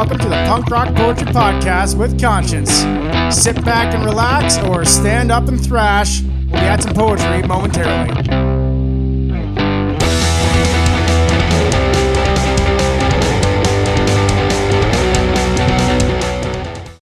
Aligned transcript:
welcome 0.00 0.18
to 0.18 0.28
the 0.30 0.44
Punk 0.46 0.70
Rock 0.70 0.94
Poetry 0.94 1.26
Podcast 1.26 1.94
with 1.94 2.18
Conshinz. 2.18 3.30
Sit 3.30 3.62
back 3.66 3.94
and 3.94 4.02
relax, 4.02 4.56
or 4.60 4.82
stand 4.82 5.30
up 5.30 5.46
and 5.46 5.62
thrash. 5.62 6.22
We'll 6.22 6.78
some 6.80 6.94
poetry 6.94 7.42
momentarily. 7.42 8.08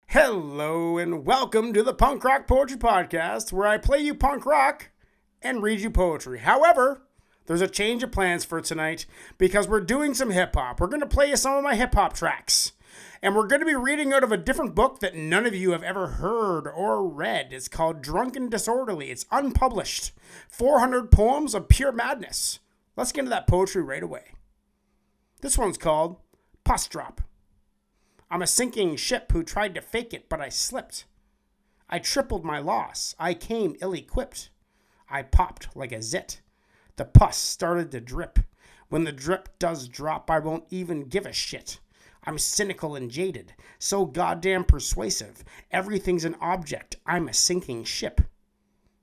Hello, 0.05 0.99
and 0.99 1.25
welcome 1.25 1.73
to 1.73 1.81
the 1.81 1.95
Punk 1.95 2.23
Rock 2.23 2.45
Poetry 2.45 2.77
Podcast, 2.77 3.51
where 3.51 3.65
I 3.65 3.79
play 3.79 4.01
you 4.01 4.13
punk 4.13 4.45
rock 4.45 4.91
and 5.41 5.63
read 5.63 5.79
you 5.79 5.89
poetry. 5.89 6.37
However, 6.37 7.01
there's 7.47 7.61
a 7.61 7.67
change 7.67 8.03
of 8.03 8.11
plans 8.11 8.45
for 8.45 8.61
tonight 8.61 9.07
because 9.39 9.67
we're 9.67 9.81
doing 9.81 10.13
some 10.13 10.29
hip 10.29 10.53
hop. 10.53 10.79
We're 10.79 10.85
going 10.85 10.99
to 10.99 11.07
play 11.07 11.29
you 11.29 11.37
some 11.37 11.55
of 11.55 11.63
my 11.63 11.73
hip 11.73 11.95
hop 11.95 12.13
tracks. 12.13 12.73
And 13.23 13.37
we're 13.37 13.47
going 13.47 13.61
to 13.61 13.65
be 13.65 13.73
reading 13.73 14.11
out 14.11 14.25
of 14.25 14.33
a 14.33 14.37
different 14.37 14.75
book 14.75 14.99
that 14.99 15.15
none 15.15 15.45
of 15.45 15.55
you 15.55 15.71
have 15.71 15.81
ever 15.81 16.07
heard 16.07 16.67
or 16.67 17.07
read. 17.07 17.53
It's 17.53 17.69
called 17.69 18.01
Drunk 18.01 18.35
and 18.35 18.51
Disorderly. 18.51 19.11
It's 19.11 19.25
unpublished. 19.31 20.11
400 20.49 21.09
poems 21.09 21.55
of 21.55 21.69
pure 21.69 21.93
madness. 21.93 22.59
Let's 22.97 23.13
get 23.13 23.21
into 23.21 23.29
that 23.29 23.47
poetry 23.47 23.81
right 23.81 24.03
away. 24.03 24.33
This 25.39 25.57
one's 25.57 25.77
called 25.77 26.17
Pus 26.65 26.85
Drop. 26.87 27.21
I'm 28.29 28.41
a 28.41 28.47
sinking 28.47 28.97
ship 28.97 29.31
who 29.31 29.41
tried 29.41 29.73
to 29.75 29.81
fake 29.81 30.13
it, 30.13 30.27
but 30.27 30.41
I 30.41 30.49
slipped. 30.49 31.05
I 31.89 31.99
tripled 31.99 32.43
my 32.43 32.59
loss. 32.59 33.15
I 33.17 33.35
came 33.35 33.77
ill 33.79 33.93
equipped. 33.93 34.49
I 35.09 35.21
popped 35.21 35.73
like 35.77 35.93
a 35.93 36.01
zit. 36.01 36.41
The 36.97 37.05
pus 37.05 37.37
started 37.37 37.89
to 37.91 38.01
drip. 38.01 38.39
When 38.89 39.05
the 39.05 39.13
drip 39.13 39.47
does 39.59 39.87
drop, 39.87 40.29
I 40.29 40.39
won't 40.39 40.65
even 40.69 41.05
give 41.05 41.25
a 41.25 41.31
shit. 41.31 41.79
I'm 42.25 42.37
cynical 42.37 42.95
and 42.95 43.11
jaded, 43.11 43.53
so 43.79 44.05
goddamn 44.05 44.63
persuasive. 44.63 45.43
Everything's 45.71 46.25
an 46.25 46.35
object. 46.39 46.95
I'm 47.05 47.27
a 47.27 47.33
sinking 47.33 47.83
ship. 47.83 48.21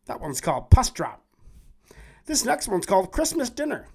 That 0.07 0.21
one's 0.21 0.41
called 0.41 0.71
Pus 0.71 0.91
Drop. 0.91 1.23
This 2.27 2.45
next 2.45 2.69
one's 2.69 2.87
called 2.87 3.13
Christmas 3.13 3.51
Dinner. 3.51 3.89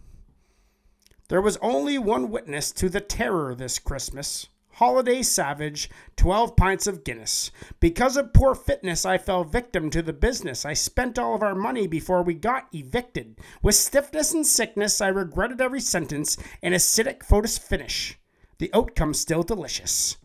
There 1.27 1.41
was 1.41 1.57
only 1.57 1.97
one 1.97 2.29
witness 2.29 2.71
to 2.73 2.87
the 2.87 3.01
terror 3.01 3.55
this 3.55 3.79
Christmas. 3.79 4.47
Holiday 4.73 5.23
Savage, 5.23 5.89
12 6.17 6.57
pints 6.57 6.85
of 6.85 7.05
Guinness. 7.05 7.49
Because 7.79 8.17
of 8.17 8.33
poor 8.33 8.53
fitness, 8.53 9.05
I 9.05 9.17
fell 9.17 9.45
victim 9.45 9.89
to 9.89 10.01
the 10.01 10.11
business. 10.11 10.65
I 10.65 10.73
spent 10.73 11.17
all 11.17 11.33
of 11.33 11.41
our 11.41 11.55
money 11.55 11.87
before 11.87 12.21
we 12.21 12.33
got 12.33 12.67
evicted. 12.73 13.39
With 13.63 13.75
stiffness 13.75 14.33
and 14.33 14.45
sickness, 14.45 14.99
I 14.99 15.07
regretted 15.07 15.61
every 15.61 15.79
sentence. 15.79 16.37
An 16.61 16.73
acidic 16.73 17.23
photos 17.23 17.57
finish. 17.57 18.19
The 18.57 18.71
outcome 18.73 19.13
still 19.13 19.43
delicious. 19.43 20.17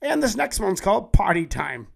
And 0.00 0.22
this 0.22 0.36
next 0.36 0.60
one's 0.60 0.80
called 0.80 1.12
Potty 1.12 1.46
Time. 1.46 1.88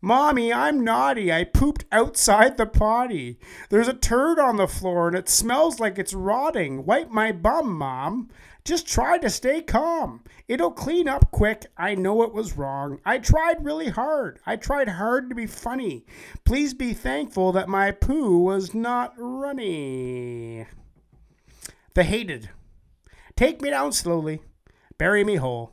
Mommy, 0.00 0.52
I'm 0.52 0.84
naughty. 0.84 1.32
I 1.32 1.42
pooped 1.42 1.84
outside 1.90 2.56
the 2.56 2.66
potty. 2.66 3.40
There's 3.68 3.88
a 3.88 3.94
turd 3.94 4.38
on 4.38 4.56
the 4.56 4.68
floor 4.68 5.08
and 5.08 5.16
it 5.16 5.28
smells 5.28 5.80
like 5.80 5.98
it's 5.98 6.14
rotting. 6.14 6.86
Wipe 6.86 7.10
my 7.10 7.32
bum, 7.32 7.76
Mom. 7.76 8.28
Just 8.64 8.86
try 8.86 9.18
to 9.18 9.30
stay 9.30 9.60
calm. 9.60 10.22
It'll 10.46 10.70
clean 10.70 11.08
up 11.08 11.32
quick. 11.32 11.66
I 11.76 11.96
know 11.96 12.22
it 12.22 12.32
was 12.32 12.56
wrong. 12.56 13.00
I 13.04 13.18
tried 13.18 13.64
really 13.64 13.88
hard. 13.88 14.38
I 14.46 14.54
tried 14.54 14.88
hard 14.88 15.30
to 15.30 15.34
be 15.34 15.46
funny. 15.46 16.06
Please 16.44 16.74
be 16.74 16.94
thankful 16.94 17.50
that 17.52 17.68
my 17.68 17.90
poo 17.90 18.38
was 18.38 18.74
not 18.74 19.14
runny. 19.16 20.66
The 21.94 22.04
hated. 22.04 22.50
Take 23.38 23.62
me 23.62 23.70
down 23.70 23.92
slowly. 23.92 24.42
Bury 24.98 25.22
me 25.22 25.36
whole. 25.36 25.70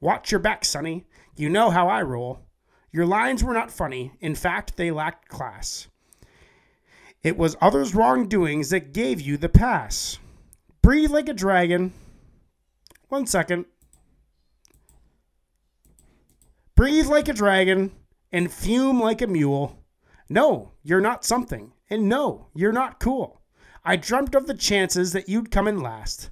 Watch 0.00 0.32
your 0.32 0.40
back, 0.40 0.64
sonny. 0.64 1.06
You 1.36 1.48
know 1.48 1.70
how 1.70 1.86
I 1.86 2.02
roll. 2.02 2.40
Your 2.90 3.06
lines 3.06 3.44
were 3.44 3.54
not 3.54 3.70
funny. 3.70 4.10
In 4.18 4.34
fact, 4.34 4.76
they 4.76 4.90
lacked 4.90 5.28
class. 5.28 5.86
It 7.22 7.38
was 7.38 7.54
others' 7.60 7.94
wrongdoings 7.94 8.70
that 8.70 8.92
gave 8.92 9.20
you 9.20 9.36
the 9.36 9.48
pass. 9.48 10.18
Breathe 10.82 11.12
like 11.12 11.28
a 11.28 11.34
dragon. 11.34 11.92
One 13.10 13.28
second. 13.28 13.66
Breathe 16.74 17.06
like 17.06 17.28
a 17.28 17.32
dragon 17.32 17.92
and 18.32 18.52
fume 18.52 18.98
like 18.98 19.22
a 19.22 19.28
mule. 19.28 19.78
No, 20.28 20.72
you're 20.82 21.00
not 21.00 21.24
something. 21.24 21.74
And 21.88 22.08
no, 22.08 22.48
you're 22.56 22.72
not 22.72 22.98
cool. 22.98 23.40
I 23.84 23.94
dreamt 23.94 24.34
of 24.34 24.48
the 24.48 24.54
chances 24.54 25.12
that 25.12 25.28
you'd 25.28 25.52
come 25.52 25.68
in 25.68 25.78
last. 25.78 26.30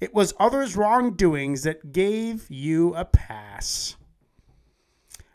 It 0.00 0.14
was 0.14 0.34
others' 0.38 0.76
wrongdoings 0.76 1.62
that 1.64 1.92
gave 1.92 2.50
you 2.50 2.94
a 2.94 3.04
pass. 3.04 3.96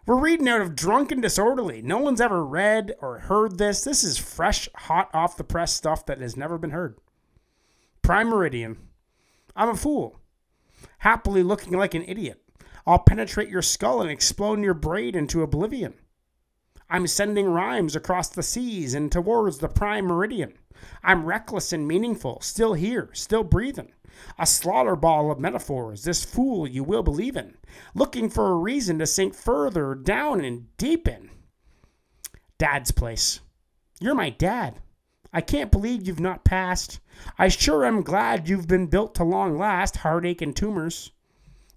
We're 0.05 0.19
reading 0.19 0.47
out 0.47 0.61
of 0.61 0.75
Drunk 0.75 1.11
and 1.11 1.21
Disorderly. 1.21 1.81
No 1.81 1.97
one's 1.99 2.21
ever 2.21 2.45
read 2.45 2.93
or 2.99 3.19
heard 3.19 3.57
this. 3.57 3.83
This 3.83 4.03
is 4.03 4.17
fresh, 4.17 4.67
hot 4.75 5.09
off 5.13 5.37
the 5.37 5.43
press 5.43 5.73
stuff 5.73 6.05
that 6.05 6.19
has 6.19 6.35
never 6.35 6.57
been 6.57 6.71
heard. 6.71 6.97
Prime 8.01 8.29
Meridian. 8.29 8.77
I'm 9.55 9.69
a 9.69 9.75
fool 9.75 10.19
happily 10.99 11.43
looking 11.43 11.77
like 11.77 11.93
an 11.93 12.03
idiot. 12.07 12.41
I'll 12.85 12.99
penetrate 12.99 13.49
your 13.49 13.61
skull 13.61 14.01
and 14.01 14.09
explode 14.09 14.61
your 14.61 14.73
brain 14.73 15.15
into 15.15 15.41
oblivion. 15.41 15.95
I'm 16.89 17.07
sending 17.07 17.47
rhymes 17.47 17.95
across 17.95 18.29
the 18.29 18.43
seas 18.43 18.93
and 18.93 19.11
towards 19.11 19.57
the 19.57 19.67
prime 19.67 20.05
meridian. 20.05 20.53
I'm 21.03 21.25
reckless 21.25 21.73
and 21.73 21.87
meaningful, 21.87 22.41
still 22.41 22.73
here, 22.73 23.09
still 23.13 23.43
breathing. 23.43 23.91
A 24.37 24.45
slaughter 24.45 24.95
ball 24.95 25.31
of 25.31 25.39
metaphors, 25.39 26.03
this 26.03 26.23
fool 26.23 26.67
you 26.67 26.83
will 26.83 27.03
believe 27.03 27.35
in, 27.35 27.57
looking 27.93 28.29
for 28.29 28.51
a 28.51 28.55
reason 28.55 28.99
to 28.99 29.07
sink 29.07 29.33
further 29.33 29.95
down 29.95 30.43
and 30.43 30.67
deepen. 30.77 31.29
Dad's 32.57 32.91
place. 32.91 33.41
You're 33.99 34.15
my 34.15 34.29
dad. 34.29 34.79
I 35.33 35.41
can't 35.41 35.71
believe 35.71 36.07
you've 36.07 36.19
not 36.19 36.45
passed. 36.45 36.99
I 37.37 37.49
sure 37.49 37.85
am 37.85 38.03
glad 38.03 38.47
you've 38.47 38.67
been 38.67 38.87
built 38.87 39.15
to 39.15 39.23
long 39.23 39.57
last, 39.57 39.97
heartache 39.97 40.41
and 40.41 40.55
tumors. 40.55 41.11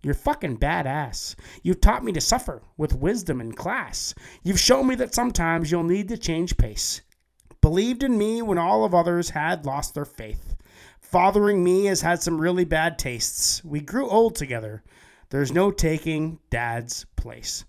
You're 0.00 0.14
fucking 0.14 0.58
badass. 0.58 1.34
You've 1.64 1.80
taught 1.80 2.04
me 2.04 2.12
to 2.12 2.20
suffer 2.20 2.62
with 2.76 2.94
wisdom 2.94 3.40
and 3.40 3.56
class. 3.56 4.14
You've 4.44 4.60
shown 4.60 4.86
me 4.86 4.94
that 4.94 5.14
sometimes 5.14 5.72
you'll 5.72 5.82
need 5.82 6.08
to 6.08 6.16
change 6.16 6.56
pace. 6.56 7.00
Believed 7.60 8.04
in 8.04 8.16
me 8.16 8.40
when 8.40 8.58
all 8.58 8.84
of 8.84 8.94
others 8.94 9.30
had 9.30 9.66
lost 9.66 9.94
their 9.94 10.04
faith. 10.04 10.47
Fathering 11.10 11.64
me 11.64 11.86
has 11.86 12.02
had 12.02 12.22
some 12.22 12.38
really 12.38 12.66
bad 12.66 12.98
tastes. 12.98 13.64
We 13.64 13.80
grew 13.80 14.06
old 14.10 14.34
together. 14.34 14.82
There's 15.30 15.50
no 15.50 15.70
taking 15.70 16.38
dad's 16.50 17.06
place. 17.16 17.64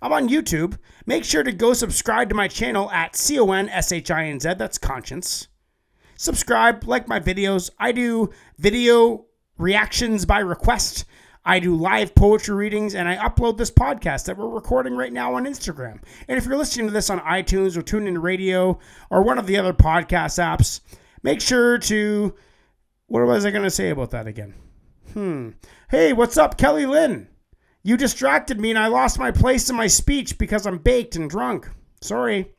I'm 0.00 0.12
on 0.12 0.28
YouTube. 0.28 0.76
Make 1.06 1.24
sure 1.24 1.44
to 1.44 1.52
go 1.52 1.74
subscribe 1.74 2.28
to 2.30 2.34
my 2.34 2.48
channel 2.48 2.90
at 2.90 3.14
C 3.14 3.38
O 3.38 3.52
N 3.52 3.68
S 3.68 3.92
H 3.92 4.10
I 4.10 4.24
N 4.24 4.40
Z. 4.40 4.54
That's 4.58 4.80
Conshinz. 4.80 5.46
Subscribe, 6.16 6.82
like 6.82 7.06
my 7.06 7.20
videos. 7.20 7.70
I 7.78 7.92
do 7.92 8.30
video 8.58 9.26
reactions 9.58 10.26
by 10.26 10.40
request. 10.40 11.04
I 11.44 11.60
do 11.60 11.76
live 11.76 12.16
poetry 12.16 12.56
readings 12.56 12.96
and 12.96 13.08
I 13.08 13.14
upload 13.14 13.58
this 13.58 13.70
podcast 13.70 14.24
that 14.24 14.36
we're 14.36 14.48
recording 14.48 14.96
right 14.96 15.12
now 15.12 15.34
on 15.34 15.44
Instagram. 15.44 16.02
And 16.26 16.36
if 16.36 16.46
you're 16.46 16.58
listening 16.58 16.86
to 16.88 16.92
this 16.92 17.10
on 17.10 17.20
iTunes 17.20 17.76
or 17.76 17.82
TuneIn 17.82 18.20
Radio 18.20 18.80
or 19.08 19.22
one 19.22 19.38
of 19.38 19.46
the 19.46 19.56
other 19.56 19.72
podcast 19.72 20.42
apps, 20.42 20.80
make 21.22 21.40
sure 21.40 21.78
to. 21.78 22.34
What 23.12 23.26
was 23.26 23.44
I 23.44 23.50
going 23.50 23.62
to 23.62 23.70
say 23.70 23.90
about 23.90 24.12
that 24.12 24.26
again? 24.26 24.54
Hmm. 25.12 25.50
Hey, 25.90 26.14
what's 26.14 26.38
up, 26.38 26.56
Kelly 26.56 26.86
Lynn? 26.86 27.28
You 27.82 27.98
distracted 27.98 28.58
me 28.58 28.70
and 28.70 28.78
I 28.78 28.86
lost 28.86 29.18
my 29.18 29.30
place 29.30 29.68
in 29.68 29.76
my 29.76 29.86
speech 29.86 30.38
because 30.38 30.66
I'm 30.66 30.78
baked 30.78 31.14
and 31.14 31.28
drunk. 31.28 31.68
Sorry. 32.00 32.54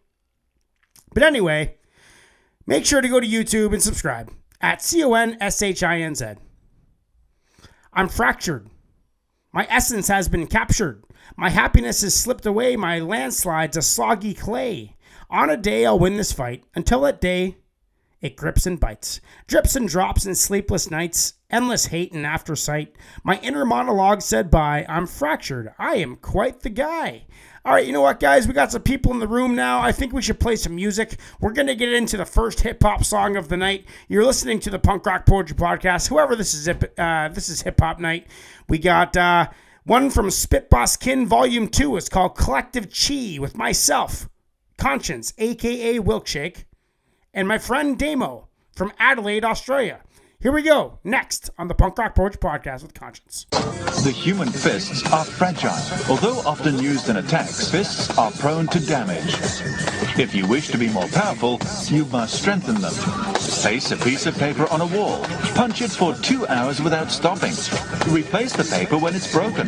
But 1.11 1.23
anyway, 1.23 1.77
make 2.67 2.85
sure 2.85 3.01
to 3.01 3.07
go 3.07 3.19
to 3.19 3.27
YouTube 3.27 3.73
and 3.73 3.81
subscribe 3.81 4.31
at 4.61 4.83
C 4.83 5.03
O 5.03 5.15
N 5.15 5.37
S 5.41 5.59
H 5.63 5.81
I 5.81 6.01
N 6.01 6.13
Z. 6.13 6.33
I'm 7.91 8.07
fractured. 8.07 8.69
My 9.51 9.65
essence 9.71 10.07
has 10.07 10.27
been 10.27 10.45
captured. 10.45 11.03
My 11.35 11.49
happiness 11.49 12.03
has 12.03 12.13
slipped 12.13 12.45
away. 12.45 12.75
My 12.75 12.99
landslide's 12.99 13.77
a 13.77 13.81
soggy 13.81 14.35
clay. 14.35 14.97
On 15.31 15.49
a 15.49 15.57
day, 15.57 15.83
I'll 15.83 15.97
win 15.97 16.17
this 16.17 16.31
fight. 16.31 16.63
Until 16.75 17.01
that 17.01 17.19
day, 17.19 17.57
it 18.23 18.37
grips 18.37 18.65
and 18.65 18.79
bites, 18.79 19.19
drips 19.47 19.75
and 19.75 19.87
drops 19.87 20.25
in 20.25 20.33
sleepless 20.33 20.89
nights, 20.89 21.33
endless 21.51 21.87
hate 21.87 22.13
and 22.13 22.25
after 22.25 22.55
sight. 22.55 22.95
My 23.21 23.37
inner 23.39 23.65
monologue 23.65 24.21
said 24.21 24.49
bye. 24.49 24.85
I'm 24.87 25.07
fractured. 25.07 25.73
I 25.77 25.95
am 25.95 26.15
quite 26.15 26.61
the 26.61 26.69
guy. 26.69 27.25
All 27.65 27.73
right, 27.73 27.85
you 27.85 27.91
know 27.91 28.01
what, 28.01 28.21
guys? 28.21 28.47
We 28.47 28.53
got 28.53 28.71
some 28.71 28.81
people 28.81 29.11
in 29.11 29.19
the 29.19 29.27
room 29.27 29.55
now. 29.55 29.81
I 29.81 29.91
think 29.91 30.13
we 30.13 30.21
should 30.21 30.39
play 30.39 30.55
some 30.55 30.73
music. 30.75 31.19
We're 31.41 31.51
going 31.51 31.67
to 31.67 31.75
get 31.75 31.91
into 31.91 32.15
the 32.15 32.25
first 32.25 32.61
hip 32.61 32.81
hop 32.81 33.03
song 33.03 33.35
of 33.35 33.49
the 33.49 33.57
night. 33.57 33.85
You're 34.07 34.25
listening 34.25 34.61
to 34.61 34.69
the 34.69 34.79
Punk 34.79 35.05
Rock 35.05 35.25
Poetry 35.25 35.57
Podcast. 35.57 36.07
Whoever 36.07 36.37
this 36.37 36.53
is, 36.53 36.67
uh, 36.69 37.29
this 37.33 37.49
is 37.49 37.61
hip 37.61 37.81
hop 37.81 37.99
night. 37.99 38.27
We 38.69 38.79
got 38.79 39.17
uh, 39.17 39.49
one 39.83 40.09
from 40.09 40.31
Spit 40.31 40.69
Boss 40.69 40.95
Kin 40.95 41.25
Volume 41.27 41.67
2. 41.67 41.97
It's 41.97 42.07
called 42.07 42.37
Collective 42.37 42.87
Chi 42.89 43.37
with 43.39 43.57
myself, 43.57 44.29
Conshinz, 44.77 45.33
aka 45.37 45.99
Wilkshake 45.99 46.63
and 47.33 47.47
my 47.47 47.57
friend 47.57 47.97
Damo 47.97 48.47
from 48.75 48.93
Adelaide, 48.99 49.43
Australia. 49.43 50.01
Here 50.39 50.51
we 50.51 50.61
go. 50.61 50.99
Next 51.05 51.49
on 51.57 51.69
the 51.69 51.73
Punk 51.73 51.97
Rock 51.97 52.15
Porch 52.15 52.37
podcast 52.37 52.81
with 52.81 52.93
Conshinz. 52.93 53.47
The 54.03 54.11
human 54.11 54.49
fists 54.49 55.09
are 55.13 55.23
fragile. 55.23 55.71
Although 56.09 56.39
often 56.45 56.77
used 56.79 57.07
in 57.07 57.15
attacks, 57.15 57.71
fists 57.71 58.17
are 58.17 58.29
prone 58.31 58.67
to 58.67 58.85
damage. 58.85 59.35
If 60.19 60.35
you 60.35 60.45
wish 60.45 60.67
to 60.69 60.77
be 60.77 60.89
more 60.89 61.07
powerful, 61.07 61.61
you 61.85 62.03
must 62.07 62.41
strengthen 62.41 62.75
them. 62.81 62.91
Place 62.91 63.91
a 63.91 63.97
piece 63.97 64.25
of 64.25 64.37
paper 64.37 64.67
on 64.69 64.81
a 64.81 64.85
wall. 64.87 65.23
Punch 65.55 65.81
it 65.81 65.91
for 65.91 66.13
two 66.15 66.45
hours 66.47 66.81
without 66.81 67.09
stopping. 67.09 67.53
Replace 68.13 68.51
the 68.51 68.65
paper 68.65 68.97
when 68.97 69.15
it's 69.15 69.31
broken. 69.31 69.67